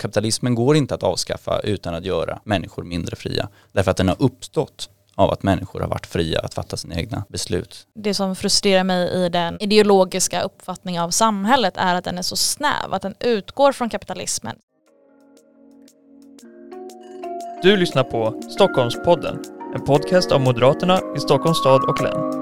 [0.00, 3.48] Kapitalismen går inte att avskaffa utan att göra människor mindre fria.
[3.72, 7.24] Därför att den har uppstått av att människor har varit fria att fatta sina egna
[7.28, 7.86] beslut.
[7.94, 12.36] Det som frustrerar mig i den ideologiska uppfattningen av samhället är att den är så
[12.36, 14.56] snäv, att den utgår från kapitalismen.
[17.62, 19.44] Du lyssnar på Stockholmspodden,
[19.74, 22.39] en podcast av Moderaterna i Stockholms stad och län.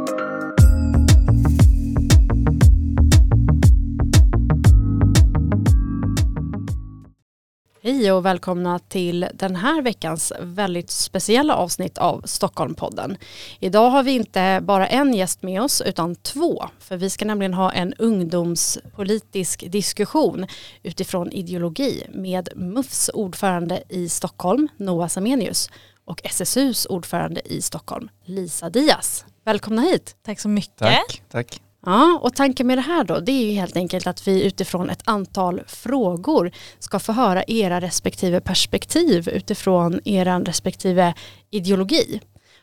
[7.89, 13.17] Hej och välkomna till den här veckans väldigt speciella avsnitt av Stockholmpodden.
[13.61, 16.64] Idag har vi inte bara en gäst med oss utan två.
[16.79, 20.46] För vi ska nämligen ha en ungdomspolitisk diskussion
[20.82, 25.70] utifrån ideologi med MUFs ordförande i Stockholm, Noah Samenius
[26.04, 29.25] och SSUs ordförande i Stockholm, Lisa Diaz.
[29.45, 30.17] Välkomna hit.
[30.23, 30.76] Tack så mycket.
[30.79, 31.68] Tack, tack.
[31.87, 34.91] Ja, och tanken med det här då, det är ju helt enkelt att vi utifrån
[34.91, 41.15] ett antal frågor ska få höra era respektive perspektiv utifrån er respektive
[41.51, 42.20] ideologi.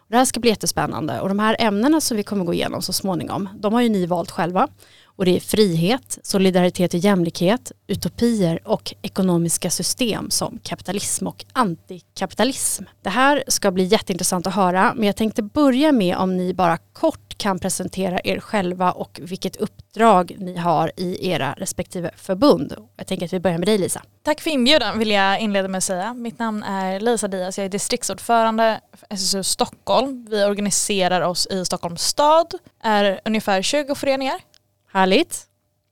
[0.07, 2.93] Det här ska bli jättespännande och de här ämnena som vi kommer gå igenom så
[2.93, 4.67] småningom, de har ju ni valt själva.
[5.17, 12.83] Och det är frihet, solidaritet och jämlikhet, utopier och ekonomiska system som kapitalism och antikapitalism.
[13.01, 16.77] Det här ska bli jätteintressant att höra men jag tänkte börja med om ni bara
[16.77, 22.75] kort kan presentera er själva och vilket uppdrag ni har i era respektive förbund.
[22.97, 24.01] Jag tänker att vi börjar med dig Lisa.
[24.23, 26.13] Tack för inbjudan vill jag inleda med att säga.
[26.13, 30.27] Mitt namn är Lisa Diaz, jag är distriktsordförande för SSU Stockholm.
[30.29, 34.39] Vi organiserar oss i Stockholms stad, är ungefär 20 föreningar
[34.95, 35.47] Härligt.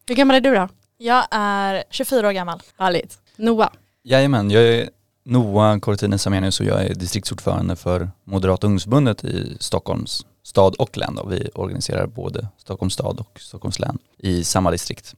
[0.08, 0.68] Hur gammal är du då?
[0.98, 2.62] Jag är 24 år gammal.
[2.78, 3.20] Härligt.
[3.36, 3.70] Noah?
[4.04, 4.90] Jajamän, jag är
[5.23, 11.16] Noah Cortines Samenius och jag är distriktsordförande för Moderata ungdomsförbundet i Stockholms stad och län.
[11.16, 11.26] Då.
[11.26, 15.16] Vi organiserar både Stockholms stad och Stockholms län i samma distrikt.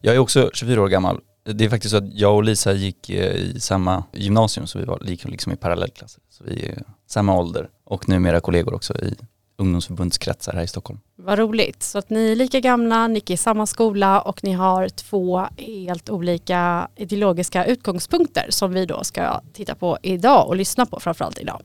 [0.00, 1.20] Jag är också 24 år gammal.
[1.44, 4.84] Det är faktiskt så att jag och Lisa gick eh, i samma gymnasium så vi
[4.84, 6.22] var liksom i parallellklasser.
[6.30, 9.14] Så vi är samma ålder och numera kollegor också i
[9.56, 11.00] ungdomsförbundskretsar här i Stockholm.
[11.16, 11.82] Vad roligt.
[11.82, 15.46] Så att ni är lika gamla, ni gick i samma skola och ni har två
[15.56, 21.38] helt olika ideologiska utgångspunkter som vi då ska titta på idag och lyssna på framförallt
[21.38, 21.62] idag.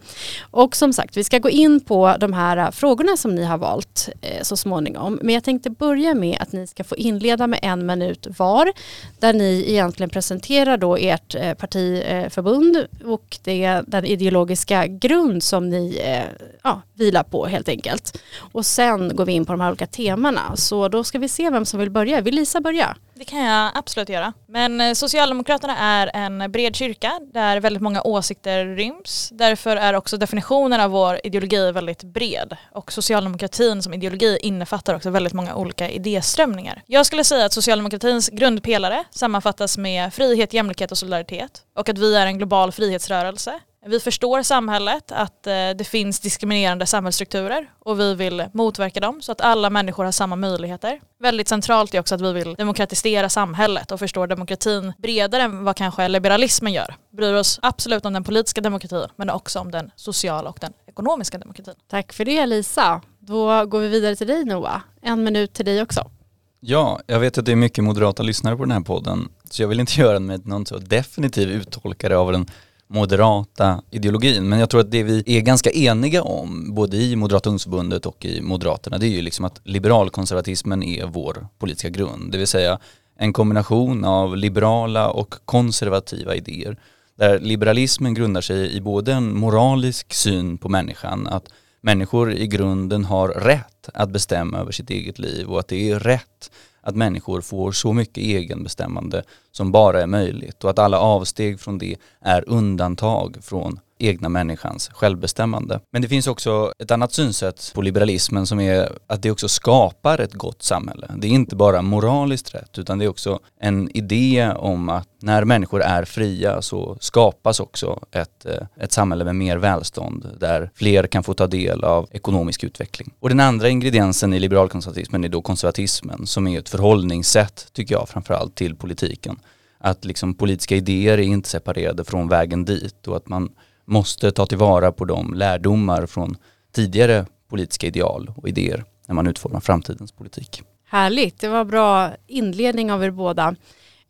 [0.52, 4.10] Och som sagt, vi ska gå in på de här frågorna som ni har valt
[4.22, 5.20] eh, så småningom.
[5.24, 8.72] Men jag tänkte börja med att ni ska få inleda med en minut var
[9.20, 16.02] där ni egentligen presenterar då ert eh, partiförbund och det, den ideologiska grund som ni
[16.04, 18.22] eh, ja, vilar på helt enkelt.
[18.52, 20.56] Och sen går vi in på de här olika temana.
[20.56, 22.22] Så då ska vi se vem som vill börja.
[22.22, 22.96] Vill Lisa börja?
[23.14, 24.34] Det kan jag absolut göra.
[24.48, 29.30] Men eh, Socialdemokraterna är en bred kyrka där väldigt många åsikter ryms.
[29.34, 32.58] Därför är också definitionen av vår ideologi väldigt bred.
[32.72, 36.82] Och socialdemokratin som ideologi innefattar också väldigt många olika idéströmningar.
[36.86, 41.62] Jag skulle säga att socialdemokratins grundpelare sammanfattas med frihet, jämlikhet och solidaritet.
[41.76, 46.86] Och att vi är en global frihetsrörelse vi förstår samhället, att eh, det finns diskriminerande
[46.86, 51.02] samhällsstrukturer och vi vill motverka dem så att alla människor har samma möjligheter.
[51.20, 55.76] Väldigt centralt är också att vi vill demokratisera samhället och förstår demokratin bredare än vad
[55.76, 56.96] kanske liberalismen gör.
[57.12, 60.74] Vi bryr oss absolut om den politiska demokratin men också om den sociala och den
[60.88, 61.76] ekonomiska demokratin.
[61.90, 63.02] Tack för det Lisa.
[63.20, 64.82] Då går vi vidare till dig Noah.
[65.02, 66.12] En minut till dig också.
[66.60, 69.68] Ja, jag vet att det är mycket moderata lyssnare på den här podden så jag
[69.68, 72.48] vill inte göra den med någon så definitiv uttolkare av den
[72.90, 74.50] moderata ideologin.
[74.50, 78.26] Men jag tror att det vi är ganska eniga om, både i Moderata ungdomsförbundet och
[78.26, 82.32] i Moderaterna, det är ju liksom att liberalkonservatismen är vår politiska grund.
[82.32, 82.80] Det vill säga
[83.18, 86.78] en kombination av liberala och konservativa idéer.
[87.16, 91.50] Där liberalismen grundar sig i både en moralisk syn på människan, att
[91.82, 96.00] människor i grunden har rätt att bestämma över sitt eget liv och att det är
[96.00, 96.52] rätt
[96.90, 101.78] att människor får så mycket egenbestämmande som bara är möjligt och att alla avsteg från
[101.78, 105.80] det är undantag från egna människans självbestämmande.
[105.92, 110.20] Men det finns också ett annat synsätt på liberalismen som är att det också skapar
[110.20, 111.12] ett gott samhälle.
[111.18, 115.46] Det är inte bara moraliskt rätt utan det är också en idé om att när
[115.46, 121.08] människor är fria så skapas också ett, eh, ett samhälle med mer välstånd där fler
[121.08, 123.14] kan få ta del av ekonomisk utveckling.
[123.20, 128.10] Och den andra ingrediensen i liberalkonservatismen är då konservatismen som är ett förhållningssätt, tycker jag,
[128.10, 129.40] framförallt till politiken.
[129.80, 133.50] Att liksom politiska idéer är inte separerade från vägen dit och att man
[133.90, 136.38] måste ta tillvara på de lärdomar från
[136.76, 140.64] tidigare politiska ideal och idéer när man utformar framtidens politik.
[140.86, 143.56] Härligt, det var bra inledning av er båda.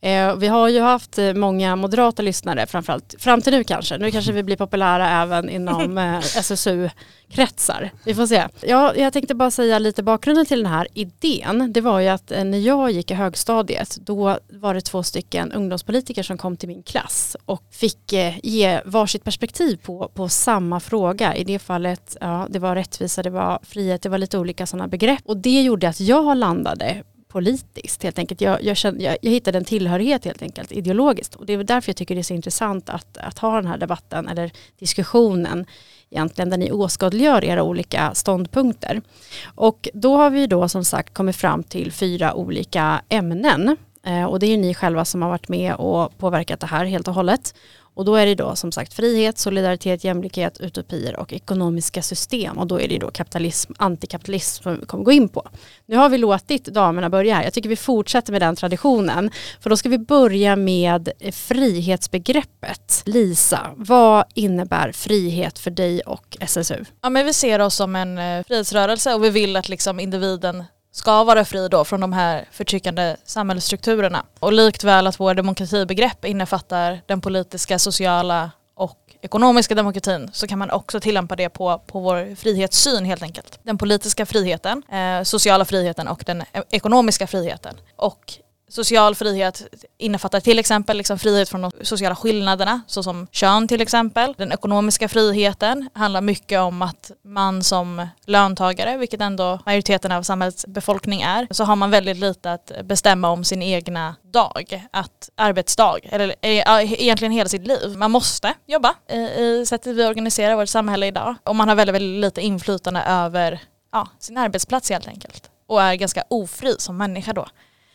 [0.01, 3.97] Eh, vi har ju haft eh, många moderata lyssnare, framförallt fram till nu kanske.
[3.97, 7.91] Nu kanske vi blir populära även inom eh, SSU-kretsar.
[8.05, 8.47] Vi får se.
[8.61, 11.73] Ja, jag tänkte bara säga lite bakgrunden till den här idén.
[11.73, 16.23] Det var ju att när jag gick i högstadiet, då var det två stycken ungdomspolitiker
[16.23, 18.13] som kom till min klass och fick
[18.43, 21.35] ge varsitt perspektiv på, på samma fråga.
[21.35, 24.87] I det fallet, ja, det var rättvisa, det var frihet, det var lite olika sådana
[24.87, 25.21] begrepp.
[25.25, 28.41] Och det gjorde att jag landade politiskt helt enkelt.
[28.41, 31.89] Jag, jag, kände, jag, jag hittade en tillhörighet helt enkelt ideologiskt och det är därför
[31.89, 35.65] jag tycker det är så intressant att, att ha den här debatten eller diskussionen
[36.09, 39.01] egentligen där ni åskådliggör era olika ståndpunkter.
[39.45, 44.39] Och då har vi då som sagt kommit fram till fyra olika ämnen eh, och
[44.39, 47.13] det är ju ni själva som har varit med och påverkat det här helt och
[47.13, 47.53] hållet.
[47.99, 52.57] Och då är det då som sagt frihet, solidaritet, jämlikhet, utopier och ekonomiska system.
[52.57, 55.49] Och då är det då kapitalism, antikapitalism som vi kommer gå in på.
[55.85, 57.43] Nu har vi låtit damerna börja här.
[57.43, 59.31] Jag tycker vi fortsätter med den traditionen.
[59.59, 63.03] För då ska vi börja med frihetsbegreppet.
[63.05, 66.85] Lisa, vad innebär frihet för dig och SSU?
[67.01, 70.63] Ja men vi ser oss som en eh, frihetsrörelse och vi vill att liksom individen
[70.91, 74.25] ska vara fri då från de här förtryckande samhällsstrukturerna.
[74.39, 80.59] Och likt väl att vår demokratibegrepp innefattar den politiska, sociala och ekonomiska demokratin så kan
[80.59, 83.59] man också tillämpa det på, på vår frihetssyn helt enkelt.
[83.63, 87.75] Den politiska friheten, eh, sociala friheten och den e-, ekonomiska friheten.
[87.95, 88.33] Och
[88.69, 89.67] Social frihet
[89.97, 94.33] innefattar till exempel liksom frihet från de sociala skillnaderna såsom kön till exempel.
[94.37, 100.65] Den ekonomiska friheten handlar mycket om att man som löntagare, vilket ändå majoriteten av samhällets
[100.67, 105.99] befolkning är, så har man väldigt lite att bestämma om sin egna dag, att arbetsdag,
[106.03, 107.97] eller eh, egentligen hela sitt liv.
[107.97, 108.95] Man måste jobba
[109.37, 113.61] i sättet vi organiserar vårt samhälle idag och man har väldigt, väldigt lite inflytande över
[113.91, 117.47] ja, sin arbetsplats helt enkelt och är ganska ofri som människa då.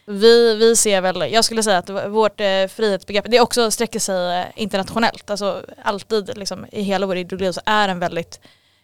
[0.06, 4.40] Vi, vi ser väl, jag skulle säga att vårt eh, frihetsbegrepp, det också sträcker sig
[4.40, 5.30] eh, internationellt.
[5.30, 8.40] Alltså alltid liksom, i hela vår ideologi så är den väldigt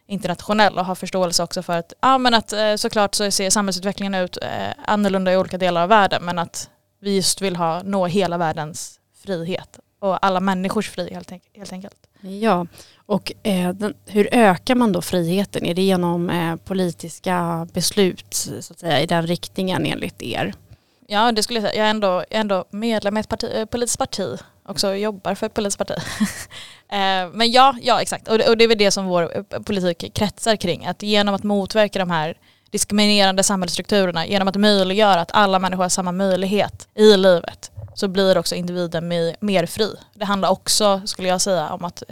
[0.06, 4.14] internationell och har förståelse också för att, ja men att eh, såklart så ser samhällsutvecklingen
[4.14, 4.48] ut eh,
[4.84, 6.70] annorlunda i olika delar av världen men att
[7.00, 11.96] vi just vill ha, nå hela världens frihet och alla människors frihet helt enkelt.
[12.20, 12.66] Ja,
[13.06, 15.66] och eh, den, hur ökar man då friheten?
[15.66, 20.54] Är det genom eh, politiska beslut så att säga, i den riktningen enligt er?
[21.12, 21.78] Ja det skulle jag säga.
[21.78, 24.38] Jag är ändå, ändå medlem i ett parti, eh, politiskt parti.
[24.66, 25.94] Också jobbar för ett politiskt parti.
[26.92, 28.28] Eh, men ja, ja exakt.
[28.28, 30.86] Och det, och det är väl det som vår eh, politik kretsar kring.
[30.86, 32.34] Att genom att motverka de här
[32.70, 38.38] diskriminerande samhällsstrukturerna, genom att möjliggöra att alla människor har samma möjlighet i livet så blir
[38.38, 39.08] också individen
[39.40, 39.94] mer fri.
[40.14, 42.02] Det handlar också, skulle jag säga, om att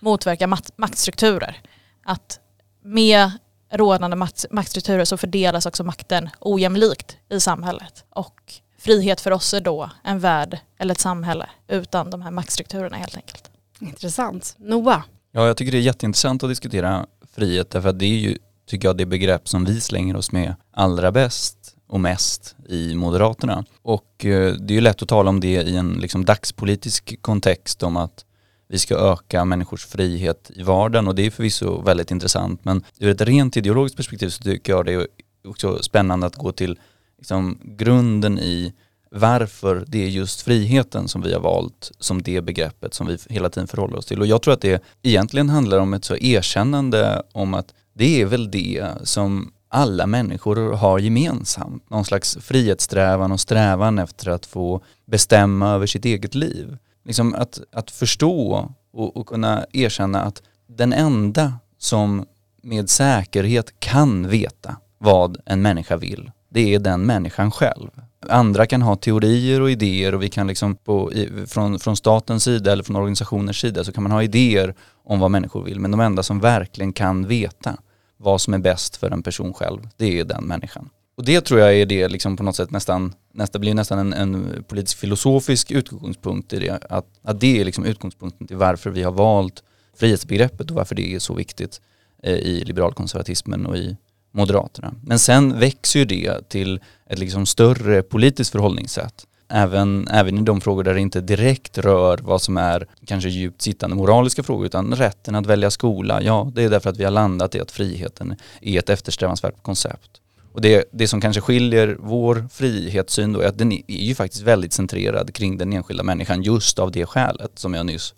[0.00, 0.46] motverka
[0.76, 1.56] maktstrukturer.
[2.04, 2.40] Att
[2.82, 3.30] med
[3.72, 8.04] rådande makt, maktstrukturer så fördelas också makten ojämlikt i samhället.
[8.10, 12.96] Och frihet för oss är då en värld eller ett samhälle utan de här maktstrukturerna
[12.96, 13.50] helt enkelt.
[13.80, 14.54] Intressant.
[14.58, 15.02] Noah?
[15.32, 18.88] Ja, jag tycker det är jätteintressant att diskutera frihet därför att det är ju, tycker
[18.88, 23.64] jag, det begrepp som vi slänger oss med allra bäst och mest i Moderaterna.
[23.82, 27.82] Och eh, det är ju lätt att tala om det i en liksom dagspolitisk kontext
[27.82, 28.24] om att
[28.72, 33.10] vi ska öka människors frihet i vardagen och det är förvisso väldigt intressant men ur
[33.10, 35.06] ett rent ideologiskt perspektiv så tycker jag det är
[35.48, 36.78] också spännande att gå till
[37.18, 38.72] liksom, grunden i
[39.10, 43.50] varför det är just friheten som vi har valt som det begreppet som vi hela
[43.50, 44.20] tiden förhåller oss till.
[44.20, 48.26] Och jag tror att det egentligen handlar om ett så erkännande om att det är
[48.26, 51.90] väl det som alla människor har gemensamt.
[51.90, 57.60] Någon slags frihetssträvan och strävan efter att få bestämma över sitt eget liv liksom att,
[57.72, 62.26] att förstå och, och kunna erkänna att den enda som
[62.62, 67.90] med säkerhet kan veta vad en människa vill, det är den människan själv.
[68.28, 72.44] Andra kan ha teorier och idéer och vi kan liksom på, i, från, från statens
[72.44, 75.90] sida eller från organisationers sida så kan man ha idéer om vad människor vill men
[75.90, 77.76] de enda som verkligen kan veta
[78.16, 80.88] vad som är bäst för en person själv, det är den människan.
[81.16, 84.12] Och det tror jag är det liksom på något sätt nästan, nästa blir nästan en,
[84.12, 86.84] en politisk filosofisk utgångspunkt i det.
[86.90, 89.62] Att, att det är liksom utgångspunkten till varför vi har valt
[89.96, 91.80] frihetsbegreppet och varför det är så viktigt
[92.22, 93.96] eh, i liberalkonservatismen och i
[94.34, 94.94] Moderaterna.
[95.04, 99.26] Men sen växer ju det till ett liksom större politiskt förhållningssätt.
[99.48, 103.62] Även, även i de frågor där det inte direkt rör vad som är kanske djupt
[103.62, 106.22] sittande moraliska frågor utan rätten att välja skola.
[106.22, 110.21] Ja, det är därför att vi har landat i att friheten är ett eftersträvansvärt koncept.
[110.52, 114.42] Och det, det som kanske skiljer vår frihetssyn då är att den är ju faktiskt
[114.42, 118.14] väldigt centrerad kring den enskilda människan just av det skälet som jag nyss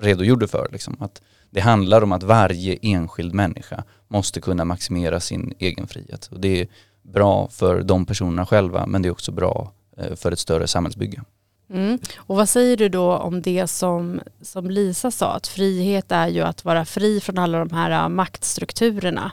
[0.00, 0.68] redogjorde för.
[0.72, 0.96] Liksom.
[1.00, 6.28] Att det handlar om att varje enskild människa måste kunna maximera sin egen frihet.
[6.32, 6.68] Och det är
[7.02, 11.22] bra för de personerna själva men det är också bra eh, för ett större samhällsbygge.
[11.70, 11.98] Mm.
[12.16, 16.40] Och vad säger du då om det som, som Lisa sa, att frihet är ju
[16.40, 19.32] att vara fri från alla de här äh, maktstrukturerna.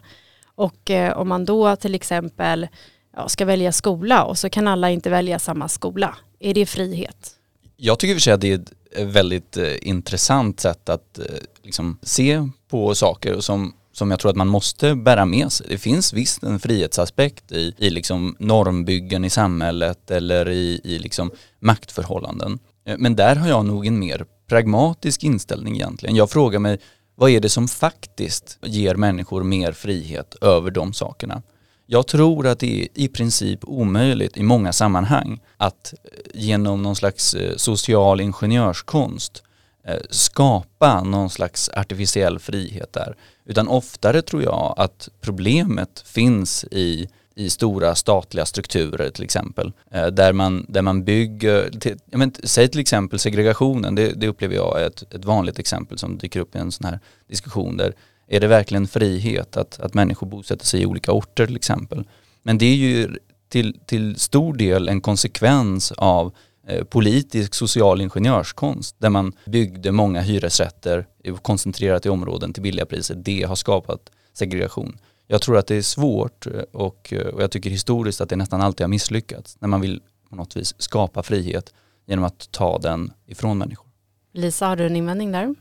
[0.56, 2.68] Och eh, om man då till exempel
[3.16, 7.32] ja, ska välja skola och så kan alla inte välja samma skola, är det frihet?
[7.78, 10.90] Jag tycker i och för sig att det är ett eh, väldigt eh, intressant sätt
[10.90, 11.26] att eh,
[11.64, 15.68] liksom, se på saker som som jag tror att man måste bära med sig.
[15.70, 21.32] Det finns visst en frihetsaspekt i, i liksom normbyggen i samhället eller i, i liksom
[21.60, 22.60] maktförhållanden.
[22.86, 26.16] Eh, men där har jag nog en mer pragmatisk inställning egentligen.
[26.16, 26.80] Jag frågar mig
[27.15, 31.41] vad är det som faktiskt ger människor mer frihet över de sakerna?
[31.86, 36.96] Jag tror att det är i princip omöjligt i många sammanhang att eh, genom någon
[36.96, 39.43] slags eh, social ingenjörskonst
[39.88, 43.15] eh, skapa någon slags artificiell frihet där.
[43.46, 49.72] Utan oftare tror jag att problemet finns i, i stora statliga strukturer till exempel.
[49.92, 54.56] Eh, där, man, där man bygger, till, men, säg till exempel segregationen, det, det upplever
[54.56, 57.94] jag är ett, ett vanligt exempel som dyker upp i en sån här diskussion där
[58.28, 62.04] är det verkligen frihet att, att människor bosätter sig i olika orter till exempel.
[62.44, 63.18] Men det är ju
[63.50, 66.34] till, till stor del en konsekvens av
[66.68, 71.08] Eh, politisk social ingenjörskonst där man byggde många hyresrätter
[71.42, 73.16] koncentrerat i områden till billiga priser.
[73.16, 74.98] Det har skapat segregation.
[75.27, 78.36] Jag tror att det är svårt eh, och, eh, och jag tycker historiskt att det
[78.36, 81.74] nästan alltid har misslyckats när man vill på något vis skapa frihet
[82.06, 83.88] genom att ta den ifrån människor.
[84.34, 85.56] Lisa, har du en invändning där?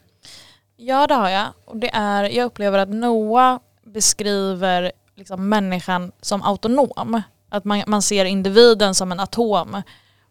[0.76, 1.46] Ja det har jag.
[1.64, 7.22] Och det är, jag upplever att Noah beskriver liksom människan som autonom.
[7.48, 9.82] Att man, man ser individen som en atom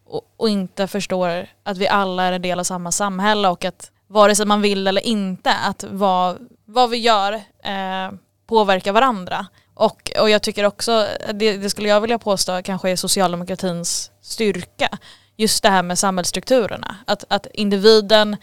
[0.05, 3.91] och, och, inte förstår att vi alla är en del av samma samhälle och att
[4.07, 7.33] vare sig man vill eller inte att vad, vad vi gör
[7.63, 8.11] eh,
[8.51, 9.46] påverkar varandra.
[9.74, 14.89] Och, och jag tycker också, det, det, skulle jag vilja påstå kanske är socialdemokratins styrka,
[15.38, 16.96] just det här med samhällsstrukturerna.
[17.08, 18.38] Att, att individen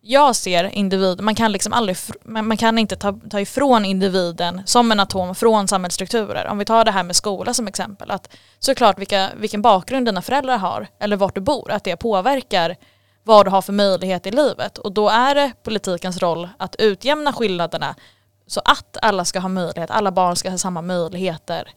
[0.00, 4.92] jag ser individen, man kan liksom aldrig, man kan inte ta, ta ifrån individen som
[4.92, 6.46] en atom från samhällsstrukturer.
[6.46, 10.22] Om vi tar det här med skola som exempel, att såklart vilka, vilken bakgrund dina
[10.22, 12.76] föräldrar har eller vart du bor, att det påverkar
[13.24, 14.78] vad du har för möjlighet i livet.
[14.78, 17.94] Och då är det politikens roll att utjämna skillnaderna
[18.48, 21.68] så att alla ska ha möjlighet, alla barn ska ha samma möjligheter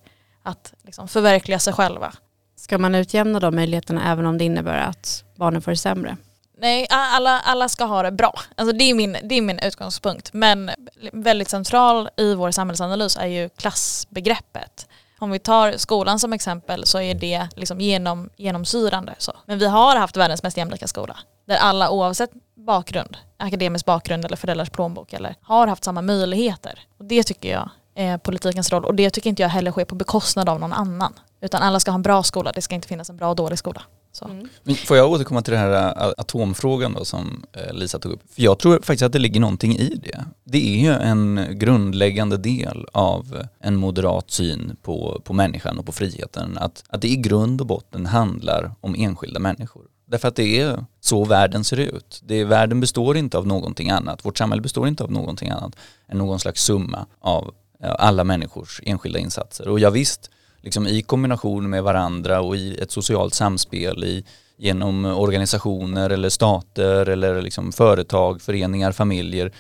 [0.44, 2.14] att liksom förverkliga sig själva.
[2.56, 6.18] Ska man utjämna de möjligheterna även om det innebär att barnen får det sämre?
[6.58, 8.34] Nej, alla, alla ska ha det bra.
[8.56, 10.34] Alltså det, är min, det är min utgångspunkt.
[10.34, 10.72] Men
[11.14, 14.88] väldigt central i vår samhällsanalys är ju klassbegreppet.
[15.20, 19.16] Om vi tar skolan som exempel så är det liksom genom, genomsyrande.
[19.18, 19.34] Så.
[19.46, 21.18] Men vi har haft världens mest jämlika skola.
[21.46, 22.32] Där alla oavsett
[22.66, 26.80] bakgrund, akademisk bakgrund eller föräldrars plånbok eller har haft samma möjligheter.
[27.00, 29.96] Och det tycker jag är politikens roll och det tycker inte jag heller sker på
[29.96, 31.14] bekostnad av någon annan.
[31.42, 33.60] Utan alla ska ha en bra skola, det ska inte finnas en bra och dålig
[33.60, 33.82] skola.
[34.26, 34.48] Mm.
[34.76, 38.22] får jag återkomma till den här äh, atomfrågan då som äh, Lisa tog upp?
[38.34, 40.26] För jag tror faktiskt att det ligger någonting i det.
[40.44, 45.92] Det är ju en grundläggande del av en moderat syn på, på människan och på
[45.92, 46.58] friheten.
[46.58, 49.84] Att, att det i grund och botten handlar om enskilda människor.
[50.12, 52.22] Därför att det är så världen ser ut.
[52.24, 54.26] Det, världen består inte av någonting annat.
[54.26, 55.76] Vårt samhälle består inte av någonting annat
[56.08, 57.54] än någon slags summa av
[57.84, 59.68] eh, alla människors enskilda insatser.
[59.68, 60.30] Och jag visst,
[60.62, 64.26] liksom i kombination med varandra och i ett socialt samspel i,
[64.58, 69.52] genom organisationer eller stater eller liksom företag, föreningar, familjer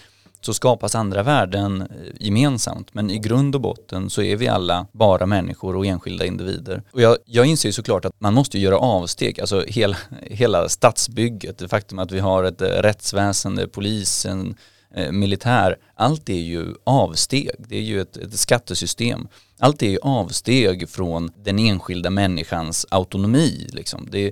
[0.46, 1.88] så skapas andra värden eh,
[2.20, 6.84] gemensamt men i grund och botten så är vi alla bara människor och enskilda individer.
[6.92, 11.58] Och jag, jag inser ju såklart att man måste göra avsteg, alltså hela, hela stadsbygget,
[11.58, 14.56] det faktum att vi har ett eh, rättsväsende, eh, polisen,
[14.96, 19.28] eh, militär, allt är ju avsteg, det är ju ett, ett skattesystem
[19.64, 23.68] allt är ju avsteg från den enskilda människans autonomi.
[23.74, 24.08] Liksom.
[24.12, 24.32] Det,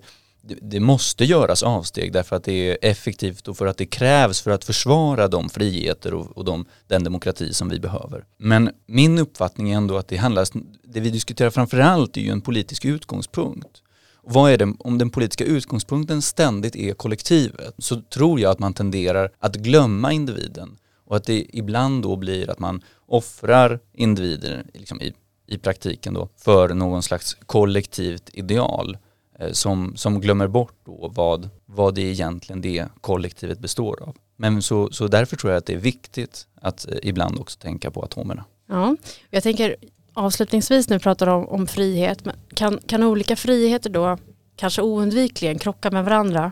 [0.62, 4.52] det, måste göras avsteg därför att det är effektivt och för att det krävs för
[4.52, 8.26] att försvara de friheter och, och de, den demokrati som vi behöver.
[8.38, 10.48] Men min uppfattning är ändå att det handlar,
[10.84, 13.82] det vi diskuterar framförallt är ju en politisk utgångspunkt.
[14.16, 18.60] Och vad är det, om den politiska utgångspunkten ständigt är kollektivet så tror jag att
[18.60, 24.66] man tenderar att glömma individen och att det ibland då blir att man offrar individer
[24.74, 25.14] liksom i,
[25.48, 28.98] i praktiken då för någon slags kollektivt ideal
[29.40, 34.16] Eh, som, som glömmer bort då vad, vad det är egentligen det kollektivet består av.
[34.38, 37.92] Men så, så därför tror jag att det är viktigt att eh, ibland också tänka
[37.92, 38.46] på atomerna.
[38.68, 38.96] Ja,
[39.30, 39.76] jag tänker
[40.14, 44.18] avslutningsvis nu pratar om, om frihet, men kan, kan olika friheter då
[44.56, 46.52] kanske oundvikligen krocka med varandra?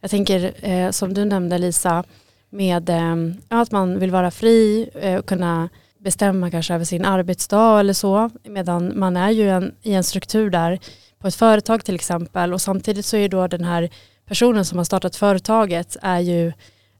[0.00, 2.04] Jag tänker eh, som du nämnde Lisa,
[2.50, 3.16] med eh,
[3.48, 8.30] att man vill vara fri eh, och kunna bestämma kanske över sin arbetsdag eller så.
[8.44, 10.78] Medan man är ju en, i en struktur där
[11.22, 13.90] på ett företag till exempel och samtidigt så är då den här
[14.26, 16.52] personen som har startat företaget är ju,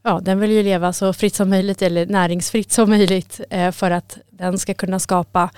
[0.02, 3.91] ja den vill ju leva så fritt som möjligt eller näringsfritt som möjligt eh, för
[3.91, 5.50] att den ska kunna skapa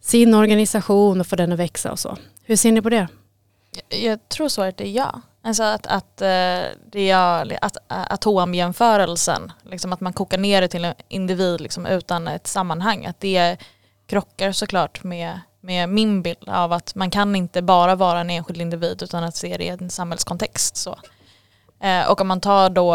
[0.00, 2.16] sin organisation och få den att växa och så.
[2.42, 3.08] Hur ser ni på det?
[3.88, 5.20] Jag tror svaret är ja.
[5.42, 6.62] Alltså att, att, eh,
[6.92, 11.86] det är, att eh, atomjämförelsen, liksom att man kokar ner det till en individ liksom
[11.86, 13.56] utan ett sammanhang, att det
[14.06, 18.60] krockar såklart med, med min bild av att man kan inte bara vara en enskild
[18.60, 20.76] individ utan att se det i en samhällskontext.
[20.76, 20.98] Så.
[21.80, 22.94] Eh, och om man tar då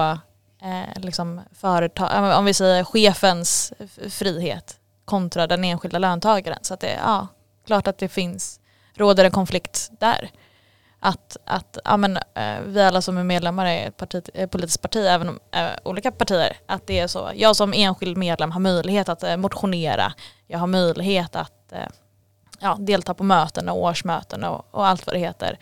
[0.62, 3.74] eh, liksom företag, om vi säger chefens
[4.10, 6.60] frihet kontra den enskilda löntagaren.
[6.62, 7.28] Så att det är ja,
[7.66, 8.60] klart att det finns,
[8.96, 10.32] råder en konflikt där
[11.06, 14.82] att, att ja, men, eh, vi alla som är medlemmar i ett, parti, eh, politiskt
[14.82, 17.32] parti, även om eh, olika partier, att det är så.
[17.36, 20.14] Jag som enskild medlem har möjlighet att eh, motionera,
[20.48, 21.88] jag har möjlighet att eh,
[22.64, 25.58] ja, delta på möten och årsmöten och, och allt vad det heter.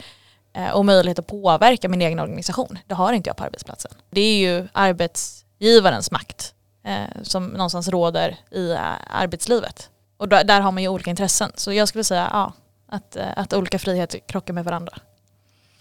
[0.54, 2.80] Eh, och möjlighet att påverka min egen organisation.
[2.88, 3.92] Det har inte jag på arbetsplatsen.
[4.10, 6.54] Det är ju arbetsgivarens makt
[6.84, 8.80] eh, som någonstans råder i eh,
[9.10, 9.90] arbetslivet.
[10.18, 11.52] Och där, där har man ju olika intressen.
[11.56, 12.54] Så jag skulle säga ja,
[12.88, 14.94] att, att olika friheter krockar med varandra.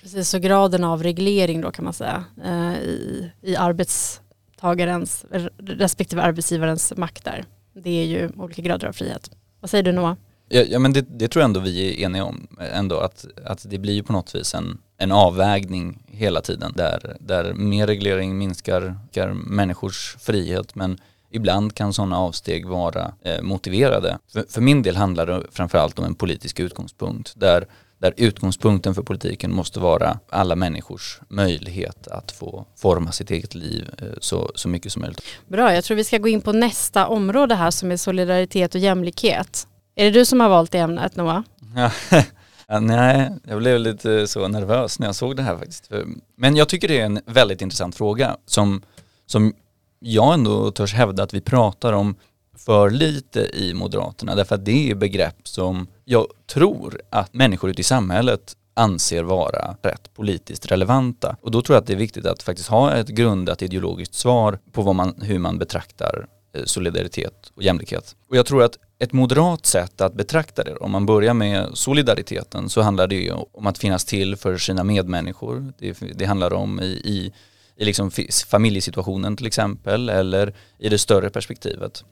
[0.02, 5.24] Precis, så graden av reglering då kan man säga eh, i, i arbetstagarens
[5.58, 7.44] respektive arbetsgivarens makt där.
[7.72, 9.30] Det är ju olika grader av frihet.
[9.60, 10.16] Vad säger du Noah?
[10.52, 13.26] Ja, ja men det, det, tror jag ändå vi är eniga om eh, ändå att,
[13.44, 17.86] att det blir ju på något vis en, en avvägning hela tiden där, där mer
[17.86, 20.98] reglering minskar, minskar människors frihet men
[21.30, 24.18] ibland kan sådana avsteg vara eh, motiverade.
[24.32, 27.66] För, för, min del handlar det framförallt om en politisk utgångspunkt där
[27.98, 33.90] där utgångspunkten för politiken måste vara alla människors möjlighet att få forma sitt eget liv
[33.98, 35.22] eh, så, så mycket som möjligt.
[35.48, 38.80] Bra, jag tror vi ska gå in på nästa område här som är solidaritet och
[38.80, 39.66] jämlikhet.
[40.00, 41.42] Är det du som har valt det ämnet Noah?
[42.68, 45.90] Ja, nej, jag blev lite så nervös när jag såg det här faktiskt.
[46.36, 48.82] Men jag tycker det är en väldigt intressant fråga som,
[49.26, 49.54] som
[49.98, 52.14] jag ändå törs hävda att vi pratar om
[52.56, 57.80] för lite i Moderaterna därför att det är begrepp som jag tror att människor ute
[57.80, 61.36] i samhället anser vara rätt politiskt relevanta.
[61.42, 64.58] Och då tror jag att det är viktigt att faktiskt ha ett grundat ideologiskt svar
[64.72, 68.16] på vad man, hur man betraktar Eh, solidaritet och jämlikhet.
[68.28, 72.68] Och jag tror att ett moderat sätt att betrakta det, om man börjar med solidariteten
[72.68, 75.72] så handlar det ju om att finnas till för sina medmänniskor.
[75.78, 77.32] Det, det handlar om i, i,
[77.76, 78.10] i liksom
[78.46, 82.04] familjesituationen till exempel eller i det större perspektivet.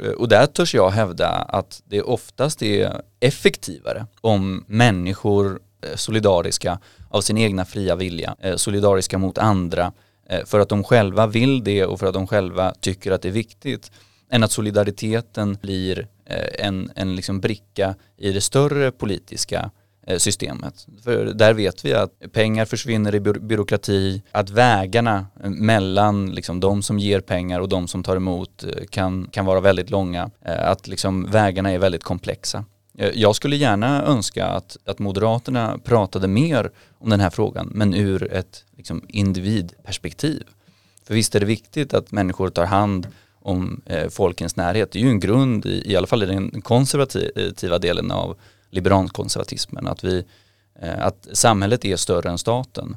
[0.00, 6.78] Eh, och där törs jag hävda att det oftast är effektivare om människor eh, solidariska
[7.10, 9.92] av sin egna fria vilja, solidariska mot andra
[10.28, 13.28] Eh, för att de själva vill det och för att de själva tycker att det
[13.28, 13.90] är viktigt
[14.30, 19.70] än att solidariteten blir eh, en, en liksom bricka i det större politiska
[20.06, 20.86] eh, systemet.
[21.04, 26.98] För där vet vi att pengar försvinner i byråkrati, att vägarna mellan liksom de som
[26.98, 31.70] ger pengar och de som tar emot kan, kan vara väldigt långa, att liksom vägarna
[31.70, 32.64] är väldigt komplexa.
[32.98, 37.94] Eh, jag skulle gärna önska att, att Moderaterna pratade mer om den här frågan men
[37.94, 40.42] ur ett liksom, individperspektiv.
[41.06, 43.06] För visst är det viktigt att människor tar hand
[43.40, 44.92] om eh, folkens närhet.
[44.92, 48.36] Det är ju en grund i, i alla fall i den konservativa delen av
[48.70, 50.24] liberalkonservatismen, att, vi,
[50.80, 52.96] eh, att samhället är större än staten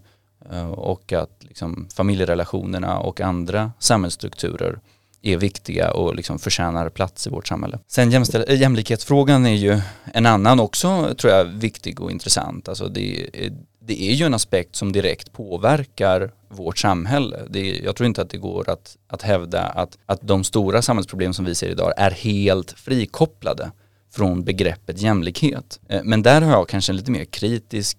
[0.51, 4.79] eh, och att liksom familjerelationerna och andra samhällsstrukturer
[5.21, 7.79] är viktiga och liksom förtjänar plats i vårt samhälle.
[7.87, 9.81] Sen jämställ- eh, jämlikhetsfrågan är ju
[10.13, 12.69] en annan också tror jag viktig och intressant.
[12.69, 13.51] Alltså det, är,
[13.81, 17.37] det är ju en aspekt som direkt påverkar vårt samhälle.
[17.49, 21.33] Det, jag tror inte att det går att, att hävda att, att de stora samhällsproblem
[21.33, 23.71] som vi ser idag är helt frikopplade
[24.11, 25.79] från begreppet jämlikhet.
[25.89, 27.97] Eh, men där har jag kanske en lite mer kritisk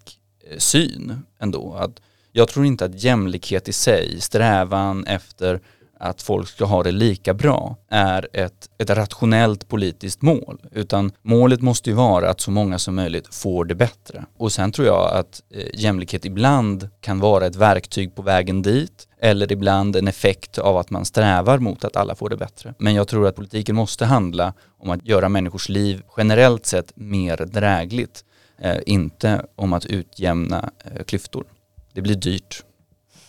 [0.58, 1.74] syn ändå.
[1.74, 2.00] Att
[2.32, 5.60] jag tror inte att jämlikhet i sig, strävan efter
[6.00, 10.60] att folk ska ha det lika bra är ett, ett rationellt politiskt mål.
[10.72, 14.24] Utan målet måste ju vara att så många som möjligt får det bättre.
[14.36, 19.08] Och sen tror jag att eh, jämlikhet ibland kan vara ett verktyg på vägen dit
[19.22, 22.74] eller ibland en effekt av att man strävar mot att alla får det bättre.
[22.78, 27.36] Men jag tror att politiken måste handla om att göra människors liv generellt sett mer
[27.36, 28.24] drägligt,
[28.58, 31.44] eh, inte om att utjämna eh, klyftor.
[31.92, 32.64] Det blir dyrt.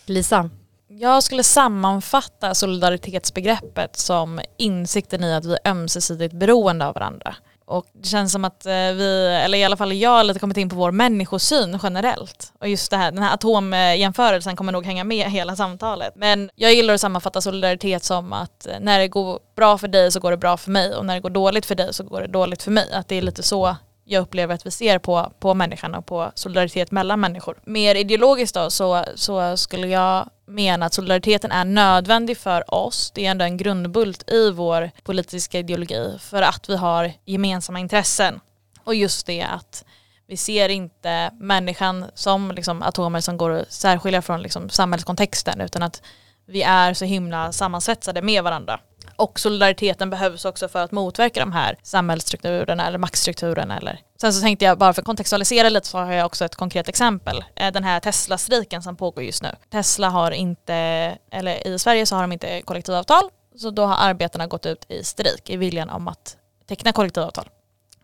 [0.06, 0.50] Lisa?
[0.98, 7.34] Jag skulle sammanfatta solidaritetsbegreppet som insikten i att vi är ömsesidigt beroende av varandra.
[7.64, 10.56] Och det känns som att eh, vi, eller i alla fall jag, har lite kommit
[10.56, 12.52] in på vår människosyn generellt.
[12.60, 16.12] Och just det här, den här atomjämförelsen kommer nog hänga med hela samtalet.
[16.16, 20.12] Men jag gillar att sammanfatta solidaritet som att eh, när det går bra för dig
[20.12, 22.20] så går det bra för mig och när det går dåligt för dig så går
[22.20, 22.92] det dåligt för mig.
[22.92, 26.32] Att det är lite så jag upplever att vi ser på, på människan och på
[26.34, 27.58] solidaritet mellan människor.
[27.64, 33.10] Mer ideologiskt då så, så skulle jag mena att solidariteten är nödvändig för oss.
[33.14, 38.40] Det är ändå en grundbult i vår politiska ideologi för att vi har gemensamma intressen.
[38.84, 39.84] Och just det att
[40.26, 45.82] vi ser inte människan som liksom atomer som går att särskilja från liksom samhällskontexten utan
[45.82, 46.02] att
[46.46, 48.80] vi är så himla sammansvetsade med varandra.
[49.22, 53.78] Och solidariteten behövs också för att motverka de här samhällsstrukturerna eller maktstrukturerna.
[53.78, 54.00] Eller.
[54.20, 56.88] Sen så tänkte jag bara för att kontextualisera lite så har jag också ett konkret
[56.88, 57.44] exempel.
[57.54, 59.48] Eh, den här Tesla-striken som pågår just nu.
[59.70, 60.74] Tesla har inte,
[61.30, 63.22] eller i Sverige så har de inte kollektivavtal.
[63.56, 66.36] Så då har arbetarna gått ut i strejk i viljan om att
[66.68, 67.48] teckna kollektivavtal.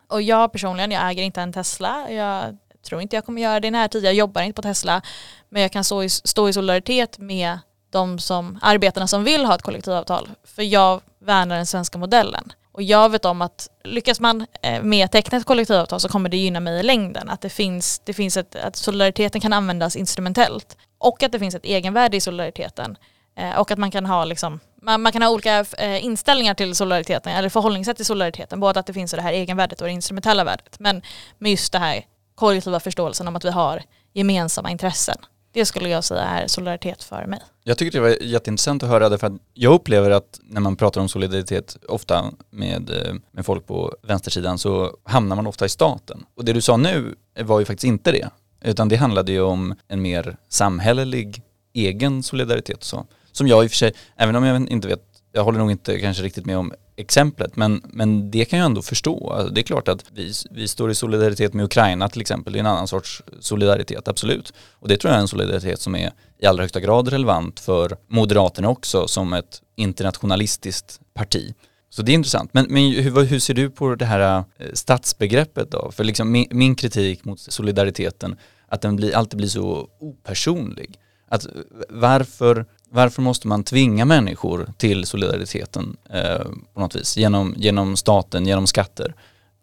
[0.07, 2.11] Och jag personligen, jag äger inte en Tesla.
[2.11, 4.03] Jag tror inte jag kommer göra det i närtid.
[4.05, 5.01] Jag jobbar inte på Tesla.
[5.49, 9.55] Men jag kan stå i, stå i solidaritet med de som, arbetarna som vill ha
[9.55, 10.29] ett kollektivavtal.
[10.43, 12.53] För jag värnar den svenska modellen.
[12.71, 16.29] Och jag vet om att lyckas man eh, med att teckna ett kollektivavtal så kommer
[16.29, 17.29] det gynna mig i längden.
[17.29, 20.77] Att det finns, det finns ett, att solidariteten kan användas instrumentellt.
[20.97, 22.97] Och att det finns ett egenvärde i solidariteten.
[23.37, 26.75] Eh, och att man kan ha liksom, man, man kan ha olika eh, inställningar till
[26.75, 28.59] solidariteten eller förhållningssätt till solidariteten.
[28.59, 30.79] Både att det finns det här egenvärdet och det instrumentella värdet.
[30.79, 31.01] Men
[31.37, 35.17] med just det här kollektiva förståelsen om att vi har gemensamma intressen.
[35.51, 37.39] Det skulle jag säga är solidaritet för mig.
[37.63, 41.01] Jag tycker det var jätteintressant att höra därför att jag upplever att när man pratar
[41.01, 46.25] om solidaritet ofta med, eh, med folk på vänstersidan så hamnar man ofta i staten.
[46.35, 48.29] Och det du sa nu var ju faktiskt inte det.
[48.61, 51.41] Utan det handlade ju om en mer samhällelig
[51.73, 53.05] egen solidaritet så.
[53.31, 55.99] Som jag i och för sig, även om jag inte vet, jag håller nog inte
[55.99, 59.29] kanske riktigt med om exemplet, men, men det kan jag ändå förstå.
[59.29, 62.59] Alltså, det är klart att vi, vi står i solidaritet med Ukraina till exempel, det
[62.59, 64.53] är en annan sorts solidaritet, absolut.
[64.71, 67.97] Och det tror jag är en solidaritet som är i allra högsta grad relevant för
[68.07, 71.53] Moderaterna också som ett internationalistiskt parti.
[71.89, 72.53] Så det är intressant.
[72.53, 75.91] Men, men hur, hur, ser du på det här eh, statsbegreppet då?
[75.91, 80.99] För liksom min, min kritik mot solidariteten, att den blir, alltid blir så opersonlig.
[81.27, 81.51] Att eh,
[81.89, 87.17] varför varför måste man tvinga människor till solidariteten eh, på något vis?
[87.17, 89.15] Genom, genom staten, genom skatter.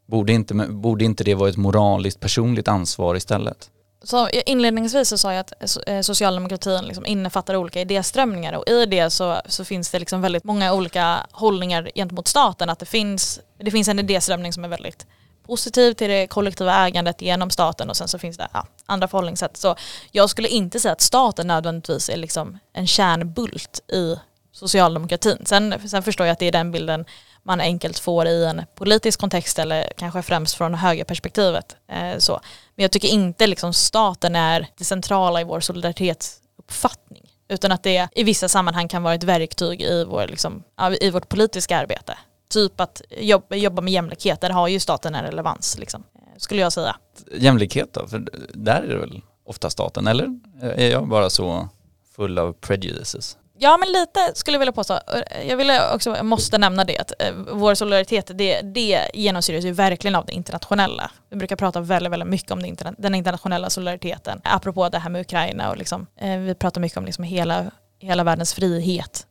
[0.07, 3.71] Borde inte, borde inte det vara ett moraliskt personligt ansvar istället?
[4.03, 5.53] Så inledningsvis så sa jag att
[5.87, 10.45] eh, socialdemokratin liksom innefattar olika idéströmningar och i det så, så finns det liksom väldigt
[10.45, 12.71] många olika hållningar gentemot staten.
[12.71, 15.07] Att det finns, det finns en idéströmning som är väldigt
[15.47, 19.57] positiv till det kollektiva ägandet genom staten och sen så finns det ja, andra förhållningssätt.
[19.57, 19.77] Så
[20.13, 24.17] jag skulle inte säga att staten nödvändigtvis är liksom en kärnbult i
[24.53, 25.39] socialdemokratin.
[25.45, 27.05] Sen, sen förstår jag att det är den bilden
[27.43, 31.77] man enkelt får i en politisk kontext eller kanske främst från högerperspektivet.
[31.89, 32.41] Eh, så.
[32.75, 38.09] Men jag tycker inte liksom staten är det centrala i vår solidaritetsuppfattning utan att det
[38.13, 40.63] i vissa sammanhang kan vara ett verktyg i, vår, liksom,
[41.01, 45.25] i vårt politiska arbete typ att jobba, jobba med jämlikhet, där har ju staten en
[45.25, 46.05] relevans liksom,
[46.37, 46.97] skulle jag säga.
[47.33, 50.41] Jämlikhet då, för där är det väl ofta staten, eller?
[50.63, 51.69] Är jag bara så
[52.17, 53.39] full av prejudices?
[53.59, 55.01] Ja men lite skulle jag vilja påstå.
[55.49, 59.73] Jag ville också, jag måste nämna det, att eh, vår solidaritet det, det genomsyras ju
[59.73, 61.11] verkligen av det internationella.
[61.31, 64.41] Vi brukar prata väldigt, väldigt mycket om det, den internationella solidariteten.
[64.45, 67.65] Apropå det här med Ukraina och liksom, eh, vi pratar mycket om liksom hela,
[67.99, 69.27] hela världens frihet.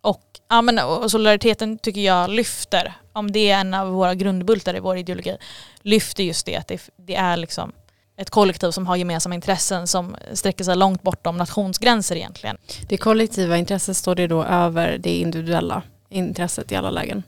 [0.00, 4.76] Och, ja, men, och solidariteten tycker jag lyfter, om det är en av våra grundbultar
[4.76, 5.36] i vår ideologi,
[5.82, 7.72] lyfter just det att det, det är liksom
[8.16, 12.56] ett kollektiv som har gemensamma intressen som sträcker sig långt bortom nationsgränser egentligen.
[12.88, 17.22] Det kollektiva intresset står det då över det individuella intresset i alla lägen?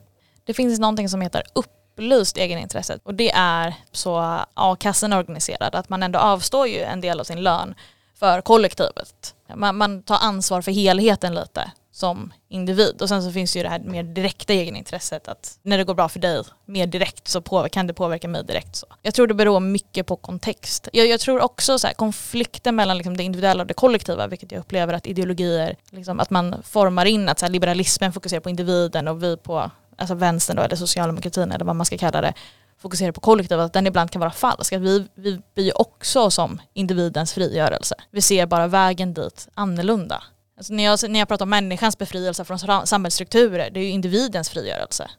[0.44, 5.88] Det finns någonting som heter upplyst egenintresset och det är så a-kassan är organiserad att
[5.88, 7.74] man ändå avstår ju en del av sin lön
[8.14, 9.35] för kollektivet.
[9.54, 13.02] Man, man tar ansvar för helheten lite som individ.
[13.02, 16.08] Och sen så finns ju det här mer direkta egenintresset att när det går bra
[16.08, 18.76] för dig mer direkt så på, kan det påverka mig direkt.
[18.76, 18.86] Så.
[19.02, 20.88] Jag tror det beror mycket på kontext.
[20.92, 24.52] Jag, jag tror också så här, konflikten mellan liksom det individuella och det kollektiva, vilket
[24.52, 28.50] jag upplever att ideologier, liksom, att man formar in att så här, liberalismen fokuserar på
[28.50, 32.34] individen och vi på alltså vänstern då, eller socialdemokratin eller vad man ska kalla det,
[32.78, 34.72] fokuserar på kollektivet, att den ibland kan vara falsk.
[34.72, 37.94] Att vi, vi blir också som individens frigörelse.
[38.10, 40.22] Vi ser bara vägen dit annorlunda.
[40.60, 44.50] Alltså när, jag, när jag pratar om människans befrielse från samhällsstrukturer, det är ju individens
[44.50, 45.10] frigörelse.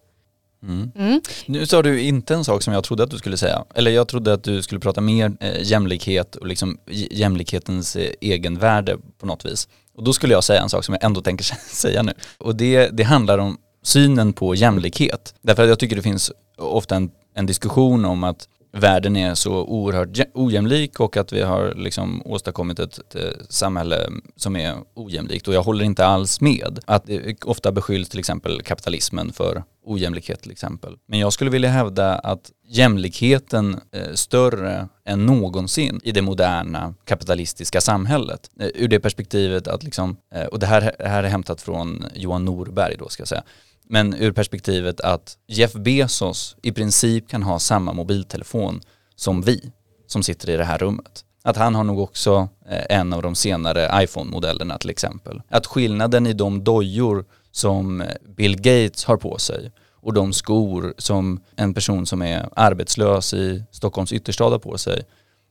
[0.63, 0.91] Mm.
[0.95, 1.21] Mm.
[1.45, 3.65] Nu sa du inte en sak som jag trodde att du skulle säga.
[3.75, 6.77] Eller jag trodde att du skulle prata mer eh, jämlikhet och liksom
[7.11, 9.67] jämlikhetens eh, egenvärde på något vis.
[9.95, 11.43] Och då skulle jag säga en sak som jag ändå tänker
[11.75, 12.13] säga nu.
[12.37, 15.35] Och det, det handlar om synen på jämlikhet.
[15.41, 19.53] Därför att jag tycker det finns ofta en, en diskussion om att världen är så
[19.53, 25.47] oerhört ojämlik och att vi har liksom åstadkommit ett, ett, eh, samhälle som är ojämlikt
[25.47, 26.79] och jag håller inte alls med.
[26.85, 30.97] Att det ofta beskylls till exempel kapitalismen för ojämlikhet till exempel.
[31.07, 37.81] Men jag skulle vilja hävda att jämlikheten är större än någonsin i det moderna kapitalistiska
[37.81, 38.49] samhället.
[38.59, 42.45] Eh, ur det perspektivet att liksom, eh, och det här, här är hämtat från Johan
[42.45, 43.43] Norberg då ska jag säga,
[43.87, 48.81] men ur perspektivet att Jeff Bezos i princip kan ha samma mobiltelefon
[49.15, 49.71] som vi
[50.07, 51.25] som sitter i det här rummet.
[51.43, 55.41] Att han har nog också eh, en av de senare iPhone-modellerna till exempel.
[55.49, 60.93] Att skillnaden i de dojor som eh, Bill Gates har på sig och de skor
[60.97, 65.03] som en person som är arbetslös i Stockholms ytterstad har på sig,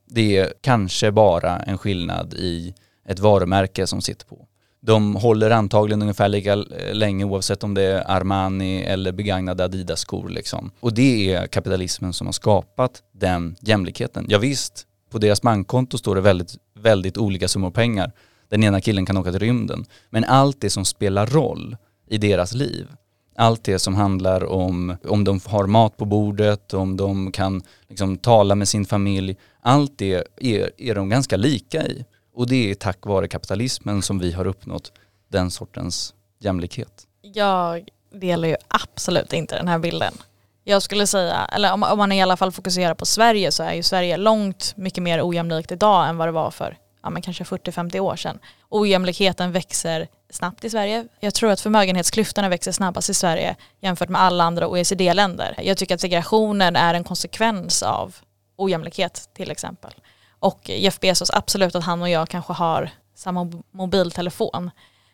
[0.07, 2.75] det är kanske bara en skillnad i
[3.07, 4.47] ett varumärke som sitter på.
[4.83, 10.29] De håller antagligen ungefär lika eh, länge oavsett om det är Armani eller begagnade Adidas-skor
[10.29, 10.71] liksom.
[10.81, 14.27] Och det är kapitalismen som har skapat den jämlikheten.
[14.29, 18.13] Ja, visst, på deras bankkonto står det väldigt, väldigt olika summor pengar.
[18.49, 19.85] Den ena killen kan åka till rymden.
[20.11, 21.77] Men allt det som spelar roll
[22.09, 22.87] i deras liv,
[23.37, 28.19] allt det som handlar om om de har mat på bordet, om de kan liksom
[28.19, 32.05] tala med sin familj, allt det är, är de ganska lika i.
[32.41, 34.93] Och det är tack vare kapitalismen som vi har uppnått
[35.29, 37.07] den sortens jämlikhet.
[37.23, 40.15] Jag delar ju absolut inte den här bilden.
[40.65, 43.83] Jag skulle säga, eller om, man i alla fall fokuserar på Sverige så är ju
[43.83, 47.99] Sverige långt mycket mer ojämlikt idag än vad det var för ja, men kanske 40-50
[47.99, 48.39] år sedan.
[48.69, 51.07] Ojämlikheten växer snabbt i Sverige.
[51.21, 55.55] Jag tror att förmögenhetsklyftorna växer snabbast i Sverige jämfört med alla andra OECD-länder.
[55.63, 58.17] Jag tycker att segregationen är en konsekvens av
[58.57, 59.93] ojämlikhet till exempel.
[60.41, 64.71] Och Jeff Bezos, absolut att han och jag kanske har samma mobiltelefon.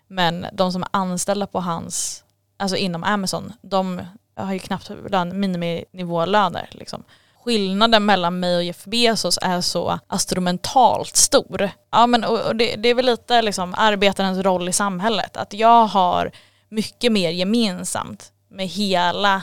[0.08, 2.24] Men de som är anställda på hans,
[2.56, 4.00] alltså inom Amazon, de
[4.36, 6.68] har ju knappt lön, miniminivålöner.
[6.70, 7.04] Liksom.
[7.44, 11.70] Skillnaden mellan mig och Jeff Bezos är så astromentalt stor.
[11.90, 15.36] Ja men och, och det, det, är väl lite liksom arbetarens roll i samhället.
[15.36, 16.30] Att jag har
[16.68, 19.42] mycket mer gemensamt med hela,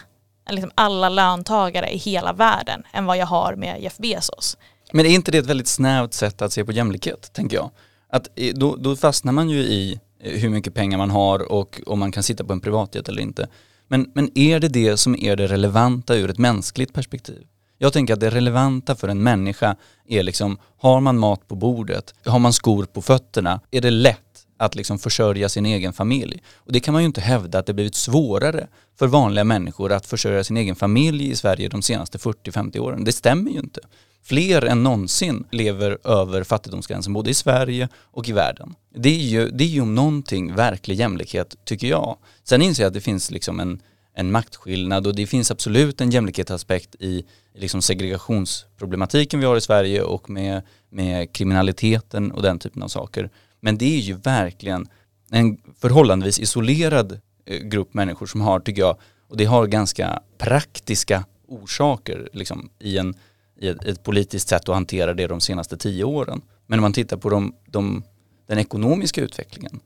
[0.49, 4.57] liksom alla löntagare i hela världen än vad jag har med Jeff Bezos.
[4.95, 7.71] Men är inte det ett väldigt snävt sätt att se på jämlikhet, tänker jag?
[8.10, 11.99] Att då, då fastnar man ju i eh, hur mycket pengar man har och om
[11.99, 13.47] man kan sitta på en privatjet eller inte.
[13.88, 17.47] Men, men är det det som är det relevanta ur ett mänskligt perspektiv?
[17.77, 19.75] Jag tänker att det relevanta för en människa
[20.08, 24.19] är liksom, har man mat på bordet, har man skor på fötterna, är det lätt
[24.58, 26.43] att liksom försörja sin egen familj.
[26.56, 28.67] Och det kan man ju inte hävda att det blivit svårare
[28.99, 33.03] för vanliga människor att försörja sin egen familj i Sverige de senaste 40-50 åren.
[33.03, 33.82] Det stämmer ju inte
[34.23, 38.75] fler än någonsin lever över fattigdomsgränsen både i Sverige och i världen.
[38.95, 42.17] Det är ju, det är ju om någonting verklig jämlikhet tycker jag.
[42.43, 43.81] Sen inser jag att det finns liksom en,
[44.15, 50.01] en maktskillnad och det finns absolut en jämlikhetsaspekt i liksom segregationsproblematiken vi har i Sverige
[50.01, 53.29] och med, med kriminaliteten och den typen av saker.
[53.59, 54.88] Men det är ju verkligen
[55.31, 61.25] en förhållandevis isolerad eh, grupp människor som har, tycker jag, och det har ganska praktiska
[61.47, 63.15] orsaker liksom, i en
[63.63, 66.41] i ett, ett, politiskt sätt att hantera det de senaste tio åren.
[66.67, 68.04] Men om man tittar på de, de,
[68.47, 69.80] den ekonomiska utvecklingen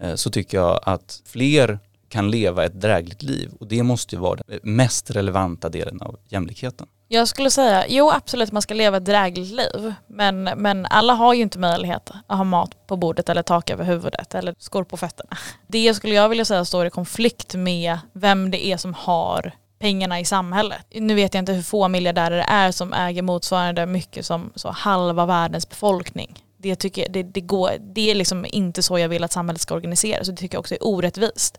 [0.00, 4.20] eh, så tycker jag att fler kan leva ett drägligt liv och det måste ju
[4.20, 6.86] vara den mest relevanta delen av jämlikheten.
[7.08, 11.34] Jag skulle säga, jo absolut man ska leva ett drägligt liv men, men alla har
[11.34, 14.96] ju inte möjlighet att ha mat på bordet eller tak över huvudet eller skor på
[14.96, 15.36] fötterna.
[15.66, 20.20] Det skulle jag vilja säga står i konflikt med vem det är som har pengarna
[20.20, 20.86] i samhället.
[20.90, 24.70] Nu vet jag inte hur få miljardärer det är som äger motsvarande mycket som så
[24.70, 26.44] halva världens befolkning.
[26.56, 29.60] Det, tycker jag, det, det, går, det är liksom inte så jag vill att samhället
[29.60, 31.58] ska organiseras och det tycker jag också är orättvist.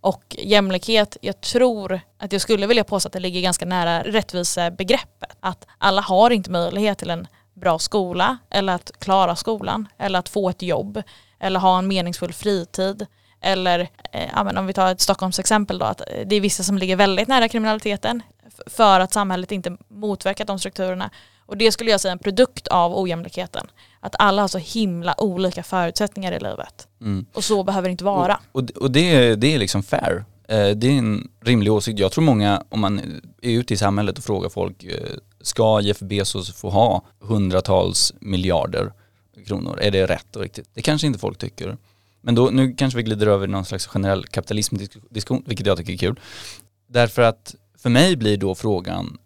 [0.00, 5.36] Och jämlikhet, jag tror att jag skulle vilja påstå att det ligger ganska nära rättvisebegreppet.
[5.40, 10.28] Att alla har inte möjlighet till en bra skola eller att klara skolan eller att
[10.28, 11.02] få ett jobb
[11.40, 13.06] eller ha en meningsfull fritid
[13.40, 13.80] eller
[14.12, 16.96] eh, ja, men om vi tar ett Stockholmsexempel då, att det är vissa som ligger
[16.96, 18.22] väldigt nära kriminaliteten
[18.66, 21.10] för att samhället inte motverkat de strukturerna.
[21.46, 23.66] Och det skulle jag säga är en produkt av ojämlikheten.
[24.00, 26.88] Att alla har så himla olika förutsättningar i livet.
[27.00, 27.26] Mm.
[27.32, 28.40] Och så behöver det inte vara.
[28.52, 30.24] Och, och, och det, det är liksom fair.
[30.48, 31.98] Eh, det är en rimlig åsikt.
[31.98, 32.98] Jag tror många, om man
[33.42, 34.92] är ute i samhället och frågar folk, eh,
[35.40, 38.92] ska Jeff Bezos få ha hundratals miljarder
[39.46, 39.78] kronor?
[39.80, 40.68] Är det rätt och riktigt?
[40.74, 41.76] Det kanske inte folk tycker.
[42.20, 45.96] Men då, nu kanske vi glider över någon slags generell kapitalismdiskussion, vilket jag tycker är
[45.96, 46.20] kul.
[46.88, 49.18] Därför att för mig blir då frågan,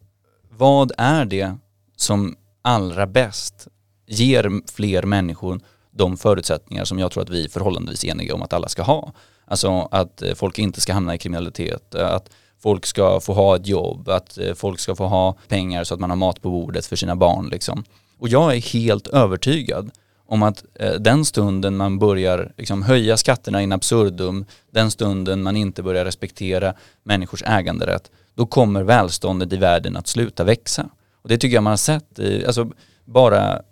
[0.51, 1.57] vad är det
[1.97, 3.69] som allra bäst
[4.07, 8.53] ger fler människor de förutsättningar som jag tror att vi är förhållandevis eniga om att
[8.53, 9.13] alla ska ha.
[9.45, 13.67] Alltså att eh, folk inte ska hamna i kriminalitet, att folk ska få ha ett
[13.67, 16.87] jobb, att eh, folk ska få ha pengar så att man har mat på bordet
[16.87, 17.85] för sina barn liksom.
[18.19, 19.91] Och jag är helt övertygad
[20.31, 25.57] om att eh, den stunden man börjar liksom, höja skatterna in absurdum, den stunden man
[25.57, 30.89] inte börjar respektera människors äganderätt, då kommer välståndet i världen att sluta växa.
[31.23, 32.71] Och det tycker jag man har sett i, alltså
[33.05, 33.63] bara,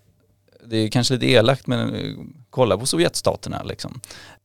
[0.65, 2.15] det är kanske lite elakt men eh,
[2.51, 4.01] kolla på Sovjetstaterna liksom.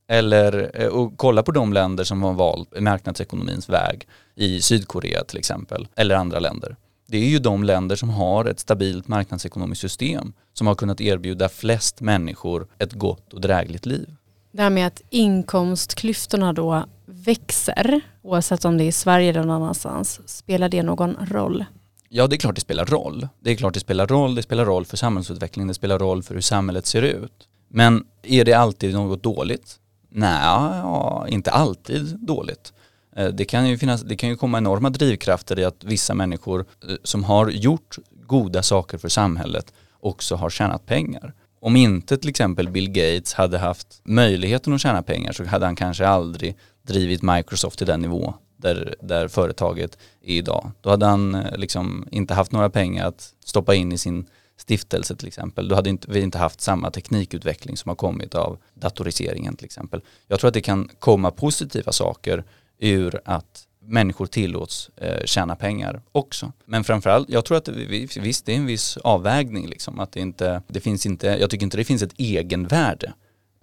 [0.08, 5.38] Eller eh, och kolla på de länder som har valt marknadsekonomins väg i Sydkorea till
[5.38, 6.76] exempel, eller andra länder.
[7.06, 11.48] Det är ju de länder som har ett stabilt marknadsekonomiskt system som har kunnat erbjuda
[11.48, 14.14] flest människor ett gott och drägligt liv.
[14.52, 19.62] Det här med att inkomstklyftorna då växer, oavsett om det är i Sverige eller någon
[19.62, 21.64] annanstans, spelar det någon roll?
[22.08, 23.28] Ja, det är klart det spelar roll.
[23.40, 26.34] Det är klart det spelar roll, det spelar roll för samhällsutvecklingen, det spelar roll för
[26.34, 27.48] hur samhället ser ut.
[27.68, 29.78] Men är det alltid något dåligt?
[30.10, 32.72] Nej, ja, inte alltid dåligt.
[33.16, 36.60] Eh, det kan, ju finnas, det kan ju komma enorma drivkrafter i att vissa människor
[36.60, 41.34] eh, som har gjort goda saker för samhället också har tjänat pengar.
[41.60, 45.76] Om inte till exempel Bill Gates hade haft möjligheten att tjäna pengar så hade han
[45.76, 50.70] kanske aldrig drivit Microsoft till den nivå där, där företaget är idag.
[50.80, 55.16] Då hade han eh, liksom inte haft några pengar att stoppa in i sin stiftelse
[55.16, 55.68] till exempel.
[55.68, 60.00] Då hade inte, vi inte haft samma teknikutveckling som har kommit av datoriseringen till exempel.
[60.28, 62.44] Jag tror att det kan komma positiva saker
[62.78, 66.52] ur att människor tillåts eh, tjäna pengar också.
[66.64, 70.00] Men framförallt, jag tror att det, visst det är en viss avvägning liksom.
[70.00, 73.12] Att det inte, det finns inte, jag tycker inte det finns ett egenvärde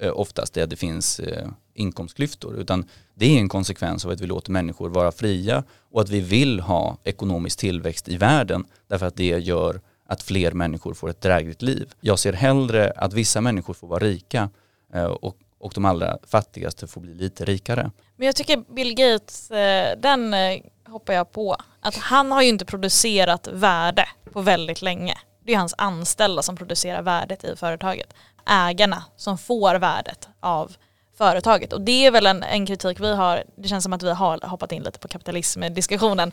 [0.01, 4.27] eh, oftast där det finns eh, inkomstklyftor utan det är en konsekvens av att vi
[4.27, 9.15] låter människor vara fria och att vi vill ha ekonomisk tillväxt i världen därför att
[9.15, 11.93] det gör att fler människor får ett drägligt liv.
[12.01, 14.49] Jag ser hellre att vissa människor får vara rika
[14.93, 17.91] eh, och, och de allra fattigaste får bli lite rikare.
[18.21, 21.55] Men jag tycker Bill Gates, eh, den eh, hoppar jag på.
[21.79, 25.17] Att han har ju inte producerat värde på väldigt länge.
[25.45, 28.13] Det är hans anställda som producerar värdet i företaget.
[28.45, 30.75] Ägarna som får värdet av
[31.17, 31.73] företaget.
[31.73, 34.47] Och det är väl en, en kritik vi har, det känns som att vi har
[34.47, 36.31] hoppat in lite på kapitalismdiskussionen.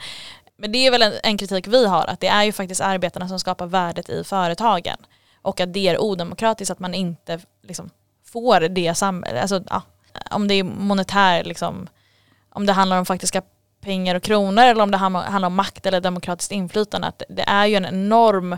[0.57, 3.29] Men det är väl en, en kritik vi har, att det är ju faktiskt arbetarna
[3.29, 4.99] som skapar värdet i företagen.
[5.43, 7.91] Och att det är odemokratiskt att man inte liksom,
[8.25, 9.83] får det samhället, alltså ja,
[10.31, 11.89] om det är monetär, liksom,
[12.51, 13.43] om det handlar om faktiska
[13.81, 17.67] pengar och kronor eller om det handlar om makt eller demokratiskt inflytande, att det är
[17.67, 18.53] ju en enorm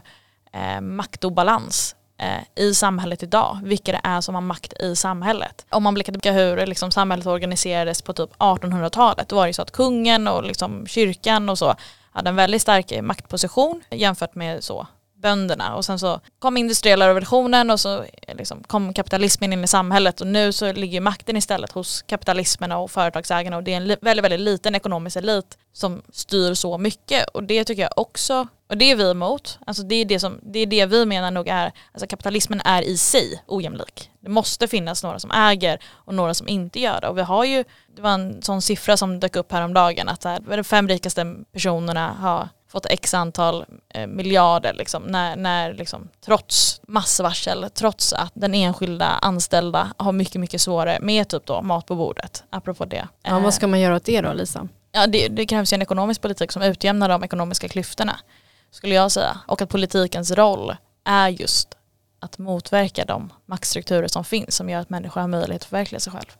[0.53, 5.66] eh, maktobalans eh, i samhället idag, vilka det är som har makt i samhället.
[5.70, 9.53] Om man blickar tillbaka hur liksom, samhället organiserades på typ 1800-talet, då var det ju
[9.53, 11.75] så att kungen och liksom, kyrkan och så
[12.12, 14.87] hade en väldigt stark eh, maktposition jämfört med så
[15.20, 15.74] bönderna.
[15.74, 20.20] Och sen så kom industriella revolutionen och så liksom kom kapitalismen in i samhället.
[20.20, 23.56] Och nu så ligger makten istället hos kapitalismen och företagsägarna.
[23.56, 27.28] Och det är en väldigt, väldigt liten ekonomisk elit som styr så mycket.
[27.28, 30.40] Och det tycker jag också, och det är vi emot, alltså det är det, som,
[30.42, 34.11] det är det vi menar nog är, alltså kapitalismen är i sig ojämlik.
[34.20, 37.09] Det måste finnas några som äger och några som inte gör det.
[37.09, 37.64] Och vi har ju,
[37.96, 42.48] det var en sån siffra som dök upp häromdagen att de fem rikaste personerna har
[42.70, 49.06] fått x antal eh, miljarder liksom, när, när liksom, trots massvarsel, trots att den enskilda
[49.06, 53.09] anställda har mycket, mycket svårare med typ då mat på bordet, apropå det.
[53.22, 54.68] Ja, vad ska man göra åt det då Lisa?
[54.92, 58.16] Ja, det, det krävs ju en ekonomisk politik som utjämnar de ekonomiska klyftorna,
[58.70, 59.40] skulle jag säga.
[59.46, 61.68] Och att politikens roll är just
[62.20, 66.12] att motverka de maktstrukturer som finns som gör att människor har möjlighet att förverkliga sig
[66.12, 66.33] själv.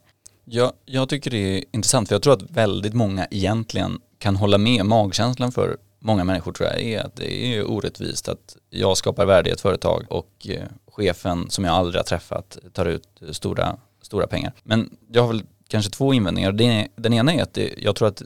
[0.45, 4.59] Ja, jag tycker det är intressant för jag tror att väldigt många egentligen kan hålla
[4.59, 9.27] med magkänslan för många människor tror jag är att det är orättvist att jag skapar
[9.27, 13.77] värde i ett företag och eh, chefen som jag aldrig har träffat tar ut stora,
[14.03, 14.53] stora pengar.
[14.63, 16.53] Men jag har väl kanske två invändningar.
[16.97, 18.23] Den ena är att det, jag tror att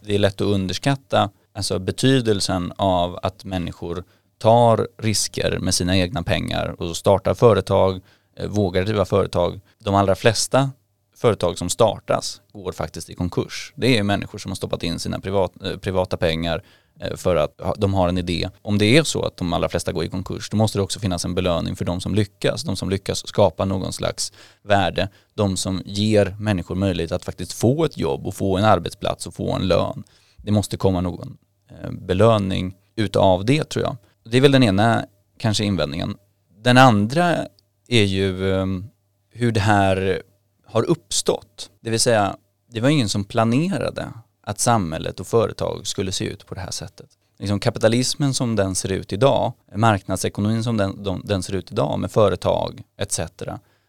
[0.00, 4.04] det är lätt att underskatta alltså betydelsen av att människor
[4.38, 8.00] tar risker med sina egna pengar och startar företag,
[8.36, 9.60] eh, vågar driva företag.
[9.78, 10.70] De allra flesta
[11.16, 13.72] företag som startas går faktiskt i konkurs.
[13.76, 16.62] Det är människor som har stoppat in sina privat, eh, privata pengar
[17.00, 18.48] Eh, för att de har en idé.
[18.62, 21.00] Om det är så att de allra flesta går i konkurs, då måste det också
[21.00, 22.62] finnas en belöning för de som lyckas.
[22.62, 24.32] De som lyckas skapa någon slags
[24.62, 25.08] värde.
[25.34, 29.34] De som ger människor möjlighet att faktiskt få ett jobb och få en arbetsplats och
[29.34, 30.02] få en lön.
[30.36, 31.36] Det måste komma någon
[31.70, 33.96] eh, belöning utav det tror jag.
[34.24, 35.04] Det är väl den ena
[35.38, 36.16] kanske invändningen.
[36.62, 37.36] Den andra
[37.88, 38.84] är ju ehm,
[39.32, 40.22] hur det här
[40.66, 41.70] har uppstått.
[41.80, 42.36] Det vill säga,
[42.72, 44.08] det var ingen som planerade
[44.40, 47.10] att samhället och företag skulle se ut på det här sättet.
[47.38, 51.98] Liksom kapitalismen som den ser ut idag, marknadsekonomin som den, de, den ser ut idag
[51.98, 53.20] med företag etc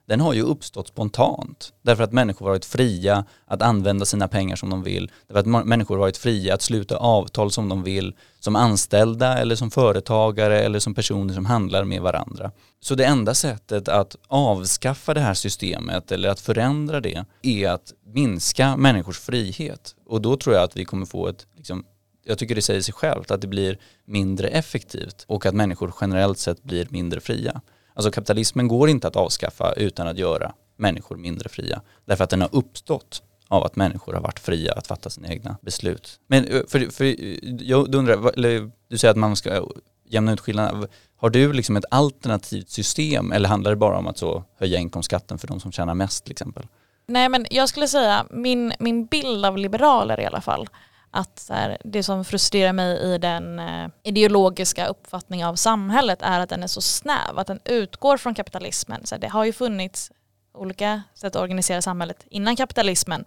[0.05, 1.73] den har ju uppstått spontant.
[1.81, 5.11] Därför att människor varit fria att använda sina pengar som de vill.
[5.27, 8.15] Därför att människor varit fria att sluta avtal som de vill.
[8.39, 12.51] Som anställda eller som företagare eller som personer som handlar med varandra.
[12.79, 17.93] Så det enda sättet att avskaffa det här systemet eller att förändra det är att
[18.05, 19.95] minska människors frihet.
[20.05, 21.85] Och då tror jag att vi kommer få ett liksom,
[22.25, 26.37] jag tycker det säger sig självt att det blir mindre effektivt och att människor generellt
[26.37, 27.61] sett blir mindre fria.
[27.93, 31.81] Alltså kapitalismen går inte att avskaffa utan att göra människor mindre fria.
[32.05, 35.57] Därför att den har uppstått av att människor har varit fria att fatta sina egna
[35.61, 36.19] beslut.
[36.27, 39.67] Men eh, för, för eh, jag undrar, eller du säger att man ska
[40.09, 40.87] jämna ut skillnaderna.
[41.17, 45.37] Har du liksom ett alternativt system eller handlar det bara om att så höja inkomstskatten
[45.37, 46.67] för de som tjänar mest till exempel?
[47.07, 50.69] Nej men jag skulle säga, min, min bild av liberaler i alla fall,
[51.11, 56.39] att så här, det som frustrerar mig i den eh, ideologiska uppfattningen av samhället är
[56.39, 59.05] att den är så snäv, att den utgår från kapitalismen.
[59.05, 60.11] Så här, det har ju funnits
[60.53, 63.25] olika sätt att organisera samhället innan kapitalismen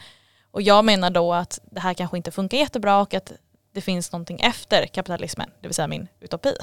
[0.55, 3.33] och jag menar då att det här kanske inte funkar jättebra och att
[3.73, 6.55] det finns någonting efter kapitalismen, det vill säga min utopi.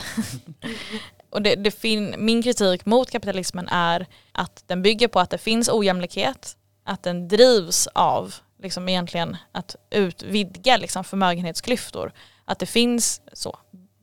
[1.29, 5.37] och det, det fin min kritik mot kapitalismen är att den bygger på att det
[5.37, 12.11] finns ojämlikhet, att den drivs av liksom egentligen att utvidga liksom förmögenhetsklyftor.
[12.45, 13.57] Att det finns så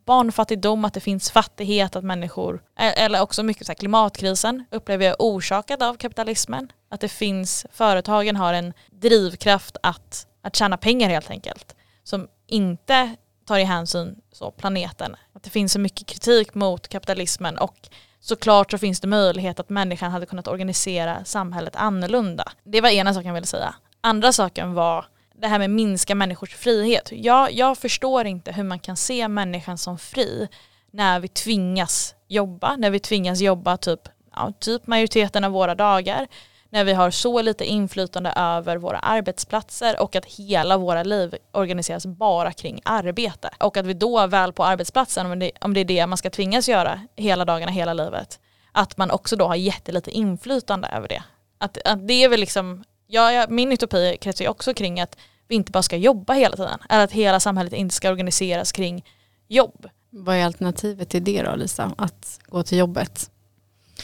[0.06, 5.16] barnfattigdom, att det finns fattighet, att människor, eller också mycket så här, klimatkrisen upplever jag
[5.18, 6.72] orsakad av kapitalismen.
[6.90, 11.74] Att det finns, företagen har en drivkraft att, att tjäna pengar helt enkelt.
[12.04, 15.16] Som inte tar i hänsyn så planeten.
[15.32, 17.88] Att det finns så mycket kritik mot kapitalismen och
[18.20, 22.52] såklart så finns det möjlighet att människan hade kunnat organisera samhället annorlunda.
[22.64, 23.74] Det var ena saken jag ville säga.
[24.00, 27.08] Andra saken var det här med minska människors frihet.
[27.12, 30.48] Jag, jag förstår inte hur man kan se människan som fri
[30.90, 34.00] när vi tvingas jobba, när vi tvingas jobba typ,
[34.34, 36.26] ja, typ majoriteten av våra dagar,
[36.70, 42.06] när vi har så lite inflytande över våra arbetsplatser och att hela våra liv organiseras
[42.06, 43.50] bara kring arbete.
[43.60, 46.30] Och att vi då väl på arbetsplatsen, om det, om det är det man ska
[46.30, 48.40] tvingas göra hela dagarna, hela livet,
[48.72, 51.22] att man också då har jättelite inflytande över det.
[51.58, 55.16] Att, att det är väl liksom ja, ja, min utopi kretsar ju också kring att
[55.48, 56.78] vi inte bara ska jobba hela tiden.
[56.88, 59.04] Eller att hela samhället inte ska organiseras kring
[59.48, 59.86] jobb.
[60.10, 61.92] Vad är alternativet till det då Lisa?
[61.98, 63.30] Att gå till jobbet?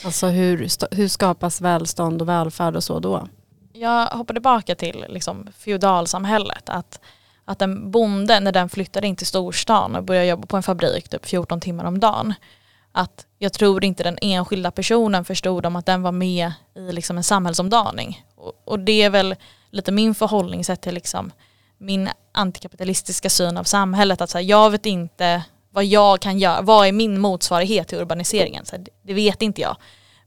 [0.04, 3.28] Alltså hur, hur skapas välstånd och välfärd och så då?
[3.72, 6.68] Jag hoppar tillbaka till liksom feodalsamhället.
[6.68, 7.00] Att,
[7.44, 11.08] att en bonde när den flyttade in till storstan och började jobba på en fabrik
[11.08, 12.34] typ 14 timmar om dagen.
[12.92, 17.16] Att jag tror inte den enskilda personen förstod om att den var med i liksom
[17.16, 18.24] en samhällsomdaning.
[18.36, 19.36] Och, och det är väl
[19.70, 21.32] lite min förhållningssätt till liksom
[21.78, 24.20] min antikapitalistiska syn av samhället.
[24.20, 27.98] Att så här, jag vet inte vad jag kan göra, vad är min motsvarighet till
[27.98, 28.64] urbaniseringen?
[28.64, 29.76] Så här, det vet inte jag.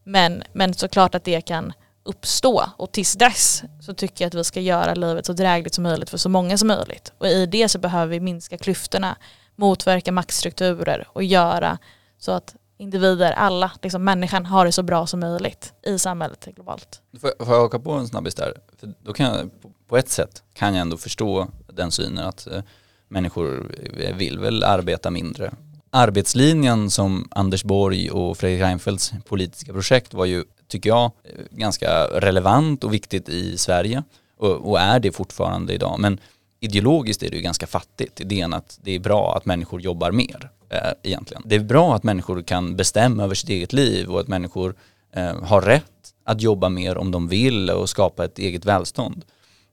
[0.03, 4.43] Men, men såklart att det kan uppstå och tills dess så tycker jag att vi
[4.43, 7.11] ska göra livet så drägligt som möjligt för så många som möjligt.
[7.17, 9.15] Och i det så behöver vi minska klyftorna,
[9.55, 11.77] motverka maktstrukturer och göra
[12.17, 17.01] så att individer, alla, liksom människan har det så bra som möjligt i samhället globalt.
[17.21, 18.53] Får jag, får jag haka på en snabbis där?
[18.79, 19.49] För då kan jag,
[19.87, 22.61] på ett sätt kan jag ändå förstå den synen att eh,
[23.07, 23.71] människor
[24.17, 25.53] vill väl arbeta mindre.
[25.89, 32.03] Arbetslinjen som Anders Borg och Fredrik Reinfeldts politiska projekt var ju, tycker jag, eh, ganska
[32.03, 34.03] relevant och viktigt i Sverige
[34.37, 35.99] och, och är det fortfarande idag.
[35.99, 36.19] Men
[36.59, 40.51] ideologiskt är det ju ganska fattigt, idén att det är bra att människor jobbar mer
[40.69, 41.43] eh, egentligen.
[41.45, 44.75] Det är bra att människor kan bestämma över sitt eget liv och att människor
[45.13, 45.83] eh, har rätt
[46.25, 49.25] att jobba mer om de vill och skapa ett eget välstånd.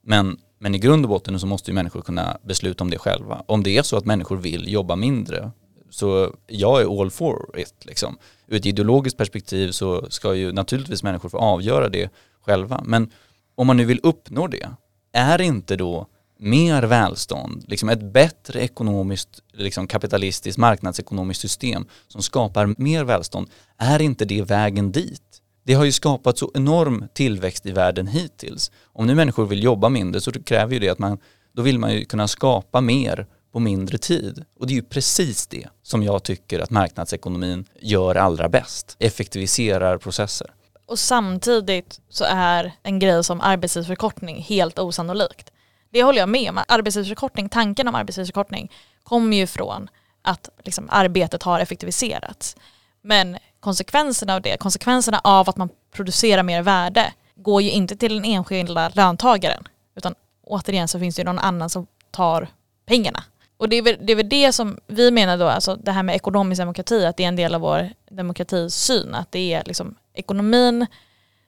[0.03, 3.43] Men, men i grund och botten så måste ju människor kunna besluta om det själva.
[3.47, 5.51] Om det är så att människor vill jobba mindre
[5.95, 8.19] så jag är all for it liksom.
[8.47, 12.83] Ur ett ideologiskt perspektiv så ska ju naturligtvis människor få avgöra det själva.
[12.85, 13.11] Men
[13.55, 14.69] om man nu vill uppnå det,
[15.13, 16.07] är inte då
[16.45, 24.03] mer välstånd, liksom ett bättre ekonomiskt, liksom kapitalistiskt, marknadsekonomiskt system som skapar mer välstånd, är
[24.03, 25.23] inte det vägen dit?
[25.65, 28.71] Det har ju skapat så enorm tillväxt i världen hittills.
[28.93, 31.19] Om nu människor vill jobba mindre så kräver ju det att man,
[31.53, 34.45] då vill man ju kunna skapa mer på mindre tid.
[34.61, 39.99] Och det är ju precis det som jag tycker att marknadsekonomin gör allra bäst, effektiviserar
[39.99, 40.51] processer.
[40.87, 45.51] Och samtidigt så är en grej som arbetstidsförkortning helt osannolikt.
[45.95, 46.61] Det håller jag med om.
[46.69, 48.73] Arbetstidsförkortning, tanken om arbetstidsförkortning
[49.03, 49.91] kommer ju från
[50.23, 52.57] att liksom, arbetet har effektiviserats.
[53.03, 58.15] Men konsekvenserna av det, konsekvenserna av att man producerar mer värde går ju inte till
[58.15, 59.69] den enskilda löntagaren.
[59.97, 62.49] Utan återigen så finns det ju någon annan som tar
[62.87, 63.25] pengarna.
[63.57, 66.03] Och det är, väl, det är väl det som vi menar då, alltså det här
[66.03, 69.95] med ekonomisk demokrati, att det är en del av vår demokratisyn, att det är liksom
[70.15, 70.87] ekonomin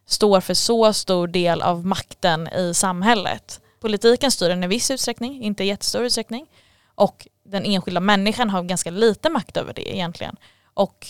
[0.07, 3.61] står för så stor del av makten i samhället.
[3.81, 6.47] Politiken styr den i viss utsträckning, inte i jättestor utsträckning.
[6.95, 10.37] Och den enskilda människan har ganska lite makt över det egentligen.
[10.75, 11.07] Och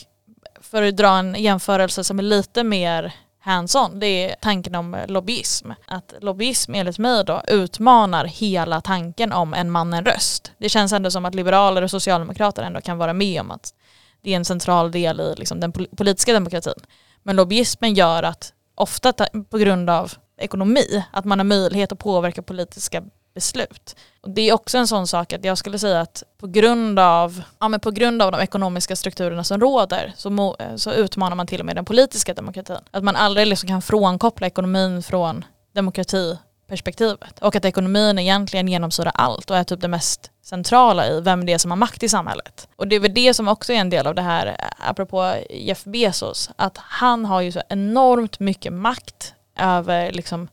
[0.61, 3.13] för att dra en jämförelse som är lite mer
[3.45, 5.71] hands-on, det är tanken om lobbyism.
[5.87, 10.53] Att lobbyism enligt mig då utmanar hela tanken om en man en röst.
[10.59, 13.75] Det känns ändå som att liberaler och socialdemokrater ändå kan vara med om att
[14.23, 16.75] det är en central del i liksom den politiska demokratin.
[17.23, 19.13] Men lobbyismen gör att ofta
[19.51, 23.03] på grund av ekonomi, att man har möjlighet att påverka politiska
[23.37, 23.97] beslut.
[24.21, 27.43] Och det är också en sån sak att jag skulle säga att på grund av,
[27.59, 31.47] ja, men på grund av de ekonomiska strukturerna som råder så, må, så utmanar man
[31.47, 32.79] till och med den politiska demokratin.
[32.91, 37.39] Att man aldrig liksom kan frånkoppla ekonomin från demokratiperspektivet.
[37.41, 41.53] Och att ekonomin egentligen genomsyrar allt och är typ det mest centrala i vem det
[41.53, 42.69] är som har makt i samhället.
[42.77, 45.35] Och det är väl det som också är en del av det här, eh, apropå
[45.51, 50.49] Jeff Bezos, att han har ju så enormt mycket makt över liksom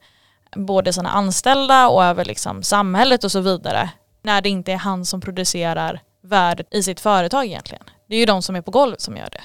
[0.56, 3.90] både sina anställda och över liksom samhället och så vidare.
[4.22, 7.84] När det inte är han som producerar värdet i sitt företag egentligen.
[8.08, 9.42] Det är ju de som är på golvet som gör det.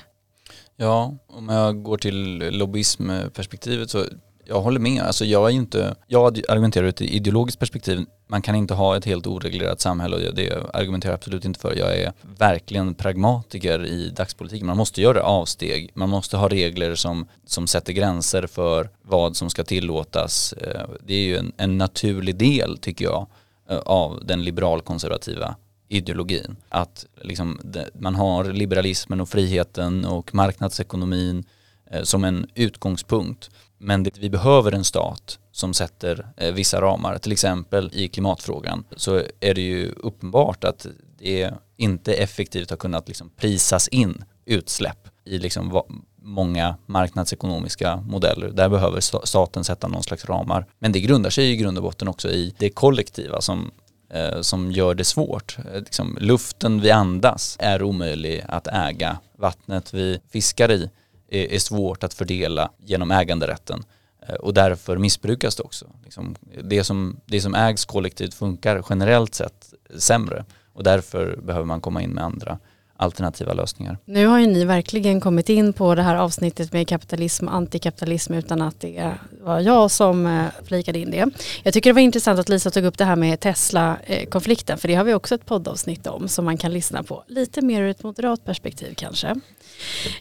[0.77, 4.05] Ja, om jag går till lobbyismperspektivet så
[4.49, 5.03] jag håller med.
[5.03, 8.05] Alltså jag är inte, jag argumenterar ur ett ideologiskt perspektiv.
[8.27, 11.75] Man kan inte ha ett helt oreglerat samhälle och det argumenterar jag absolut inte för.
[11.77, 14.67] Jag är verkligen pragmatiker i dagspolitiken.
[14.67, 15.91] Man måste göra avsteg.
[15.95, 20.53] Man måste ha regler som, som sätter gränser för vad som ska tillåtas.
[20.53, 23.27] Eh, det är ju en, en naturlig del, tycker jag,
[23.71, 25.57] eh, av den liberalkonservativa
[25.89, 26.57] ideologin.
[26.69, 27.61] Att liksom,
[27.99, 31.45] man har liberalismen och friheten och marknadsekonomin
[31.91, 33.51] eh, som en utgångspunkt.
[33.79, 37.19] Men det, vi behöver en stat som sätter eh, vissa ramar.
[37.19, 40.87] Till exempel i klimatfrågan så är det ju uppenbart att
[41.19, 45.83] det inte effektivt har kunnat liksom prisas in utsläpp i liksom
[46.23, 48.49] många marknadsekonomiska modeller.
[48.49, 50.67] Där behöver staten sätta någon slags ramar.
[50.79, 53.71] Men det grundar sig i grund och botten också i det kollektiva som,
[54.11, 55.59] eh, som gör det svårt.
[55.59, 59.19] Eh, liksom, luften vi andas är omöjlig att äga.
[59.39, 60.91] Vattnet vi fiskar i
[61.29, 63.85] är, svårt att fördela genom äganderätten
[64.29, 65.87] eh, och därför missbrukas det också.
[66.05, 71.81] Liksom, det, som, det som ägs kollektivt funkar generellt sett sämre och därför behöver man
[71.81, 72.59] komma in med andra
[72.99, 73.99] alternativa lösningar.
[74.05, 78.35] Nu har ju ni verkligen kommit in på det här avsnittet med kapitalism och antikapitalism
[78.35, 81.31] utan att det var jag som eh, flikade in det.
[81.63, 84.95] Jag tycker det var intressant att Lisa tog upp det här med Tesla-konflikten för det
[84.95, 87.25] har vi också ett poddavsnitt om som man kan lyssna på.
[87.27, 89.35] Lite mer ur ett moderat perspektiv kanske.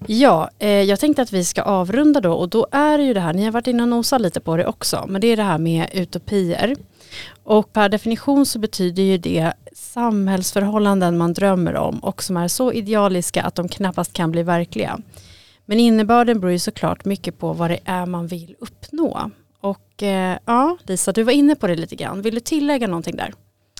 [0.07, 3.19] Ja, eh, jag tänkte att vi ska avrunda då och då är det ju det
[3.19, 5.43] här, ni har varit inne och nosat lite på det också, men det är det
[5.43, 6.75] här med utopier.
[7.43, 12.73] Och per definition så betyder ju det samhällsförhållanden man drömmer om och som är så
[12.73, 14.99] idealiska att de knappast kan bli verkliga.
[15.65, 19.31] Men innebörden beror ju såklart mycket på vad det är man vill uppnå.
[19.61, 22.21] Och eh, ja, Lisa, du var inne på det lite grann.
[22.21, 23.33] Vill du tillägga någonting där?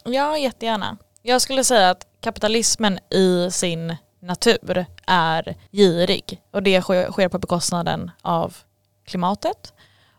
[0.06, 0.98] Ja, jättegärna.
[1.22, 8.12] Jag skulle säga att kapitalismen i sin natur är girig och det sker på bekostnaden
[8.22, 8.58] av
[9.06, 9.74] klimatet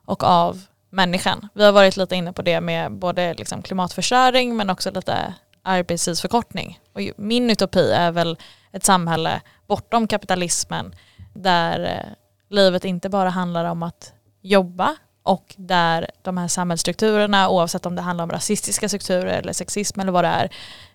[0.04, 1.48] och av människan.
[1.54, 6.80] Vi har varit lite inne på det med både liksom klimatförstöring men också lite arbetstidsförkortning.
[6.92, 8.38] Och min utopi är väl
[8.72, 10.94] ett samhälle bortom kapitalismen
[11.34, 12.12] där eh,
[12.50, 18.02] livet inte bara handlar om att jobba och där de här samhällsstrukturerna, oavsett om det
[18.02, 20.50] handlar om rasistiska strukturer eller sexism eller vad det är,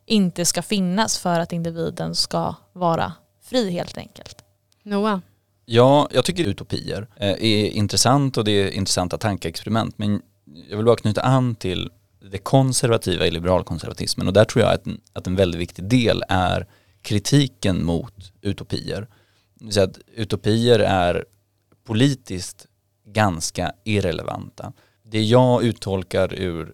[0.06, 4.44] inte ska finnas för att individen ska vara fri helt enkelt.
[4.84, 5.20] Noah?
[5.66, 10.22] Ja, jag tycker utopier eh, är intressant och det är intressanta tankeexperiment men
[10.70, 11.90] jag vill bara knyta an till
[12.32, 16.24] det konservativa i liberalkonservatismen och där tror jag att en, att en väldigt viktig del
[16.30, 16.68] är
[17.02, 19.08] kritiken mot utopier.
[19.70, 21.26] Så att utopier är
[21.84, 22.68] politiskt
[23.06, 24.74] ganska irrelevanta.
[25.04, 26.74] Det jag uttolkar ur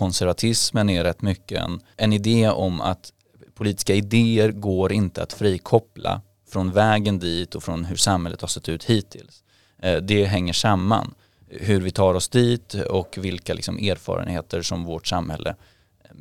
[0.00, 3.12] konservatismen är rätt mycket en, en idé om att
[3.54, 6.20] politiska idéer går inte att frikoppla
[6.50, 9.42] från vägen dit och från hur samhället har sett ut hittills.
[9.82, 11.14] Eh, det hänger samman.
[11.48, 15.54] Hur vi tar oss dit och vilka liksom erfarenheter som vårt samhälle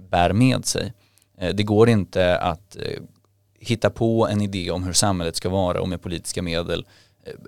[0.09, 0.93] bär med sig.
[1.37, 3.01] Eh, det går inte att eh,
[3.59, 6.85] hitta på en idé om hur samhället ska vara och med politiska medel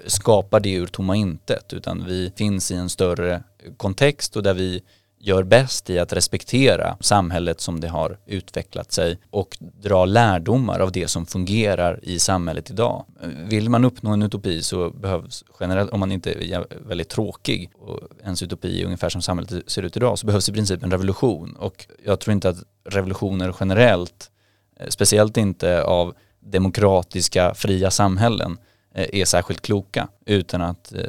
[0.06, 3.44] skapa det ur tomma intet utan vi finns i en större
[3.78, 4.82] kontext och där vi
[5.24, 10.92] gör bäst i att respektera samhället som det har utvecklat sig och dra lärdomar av
[10.92, 13.06] det som fungerar i samhället idag.
[13.50, 18.00] Vill man uppnå en utopi så behövs generellt, om man inte är väldigt tråkig och
[18.24, 21.56] ens utopi är ungefär som samhället ser ut idag så behövs i princip en revolution
[21.56, 24.32] och jag tror inte att revolutioner generellt,
[24.80, 28.58] eh, speciellt inte av demokratiska fria samhällen
[28.96, 31.02] eh, är särskilt kloka utan att eh,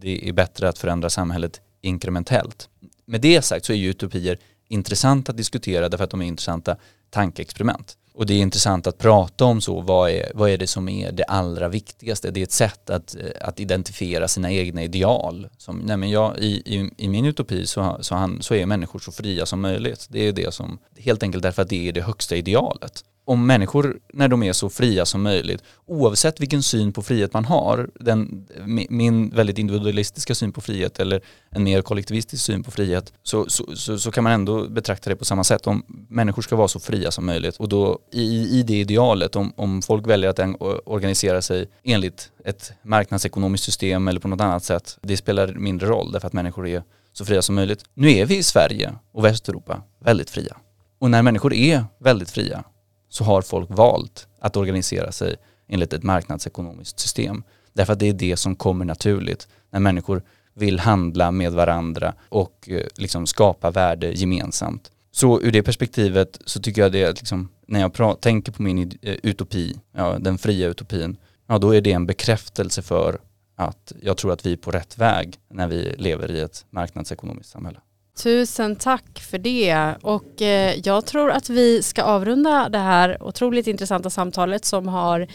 [0.00, 2.68] det är bättre att förändra samhället inkrementellt.
[3.06, 4.38] Med det sagt så är ju utopier
[4.68, 6.76] intressanta att diskutera därför att de är intressanta
[7.10, 7.96] tankeexperiment.
[8.14, 11.12] Och det är intressant att prata om så, vad är, vad är det som är
[11.12, 12.30] det allra viktigaste?
[12.30, 15.48] Det är ett sätt att, eh, att identifiera sina egna ideal.
[15.58, 18.98] Som, nej men jag, i, i, I min utopi så, så, han, så är människor
[18.98, 20.06] så fria som möjligt.
[20.10, 23.98] Det är det som, helt enkelt därför att det är det högsta idealet om människor
[24.12, 28.46] när de är så fria som möjligt, oavsett vilken syn på frihet man har, den,
[28.88, 31.20] min väldigt individualistiska syn på frihet eller
[31.50, 35.16] en mer kollektivistisk syn på frihet, så, så, så, så, kan man ändå betrakta det
[35.16, 35.66] på samma sätt.
[35.66, 39.52] Om människor ska vara så fria som möjligt och då i, i det idealet, om,
[39.56, 40.40] om folk väljer att
[40.84, 46.12] organisera sig enligt ett marknadsekonomiskt system eller på något annat sätt, det spelar mindre roll
[46.12, 47.84] därför att människor är så fria som möjligt.
[47.94, 50.56] Nu är vi i Sverige och Västeuropa väldigt fria.
[50.98, 52.64] Och när människor är väldigt fria
[53.08, 55.36] så har folk valt att organisera sig
[55.68, 57.42] enligt ett marknadsekonomiskt system.
[57.72, 60.22] Därför att det är det som kommer naturligt när människor
[60.54, 64.90] vill handla med varandra och eh, liksom skapa värde gemensamt.
[65.12, 69.16] Så ur det perspektivet så tycker jag det liksom, när jag tänker på min eh,
[69.22, 73.18] utopi, ja, den fria utopin, ja då är det en bekräftelse för
[73.56, 77.52] att jag tror att vi är på rätt väg när vi lever i ett marknadsekonomiskt
[77.52, 77.80] samhälle.
[78.22, 83.66] Tusen tack för det och eh, jag tror att vi ska avrunda det här otroligt
[83.66, 85.26] intressanta samtalet som har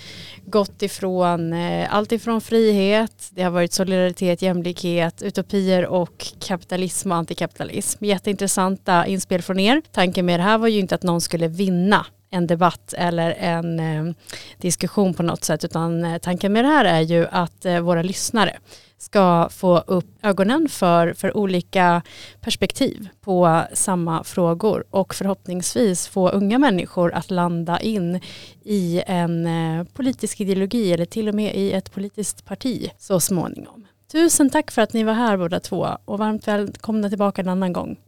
[0.46, 7.18] gått ifrån eh, allt ifrån frihet, det har varit solidaritet, jämlikhet, utopier och kapitalism och
[7.18, 8.06] antikapitalism.
[8.06, 9.82] Jätteintressanta inspel från er.
[9.92, 13.80] Tanken med det här var ju inte att någon skulle vinna en debatt eller en
[13.80, 14.14] eh,
[14.58, 18.02] diskussion på något sätt utan eh, tanken med det här är ju att eh, våra
[18.02, 18.58] lyssnare
[18.98, 22.02] ska få upp ögonen för, för olika
[22.42, 28.20] perspektiv på samma frågor och förhoppningsvis få unga människor att landa in
[28.64, 33.88] i en eh, politisk ideologi eller till och med i ett politiskt parti så småningom.
[34.12, 37.74] Tusen tack för att ni var här båda två och varmt välkomna tillbaka en annan
[37.74, 38.00] gång.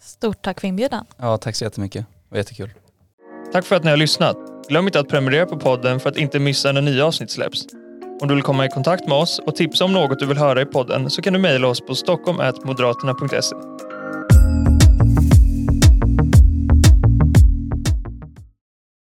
[0.00, 1.04] Stort tack för inbjudan.
[1.16, 2.06] Ja, tack så jättemycket.
[2.06, 2.70] Det var jättekul.
[3.52, 4.36] Tack för att ni har lyssnat.
[4.68, 7.66] Glöm inte att prenumerera på podden för att inte missa när nya avsnitt släpps.
[8.20, 10.62] Om du vill komma i kontakt med oss och tipsa om något du vill höra
[10.62, 13.56] i podden så kan du mejla oss på stockholm.moderaterna.se.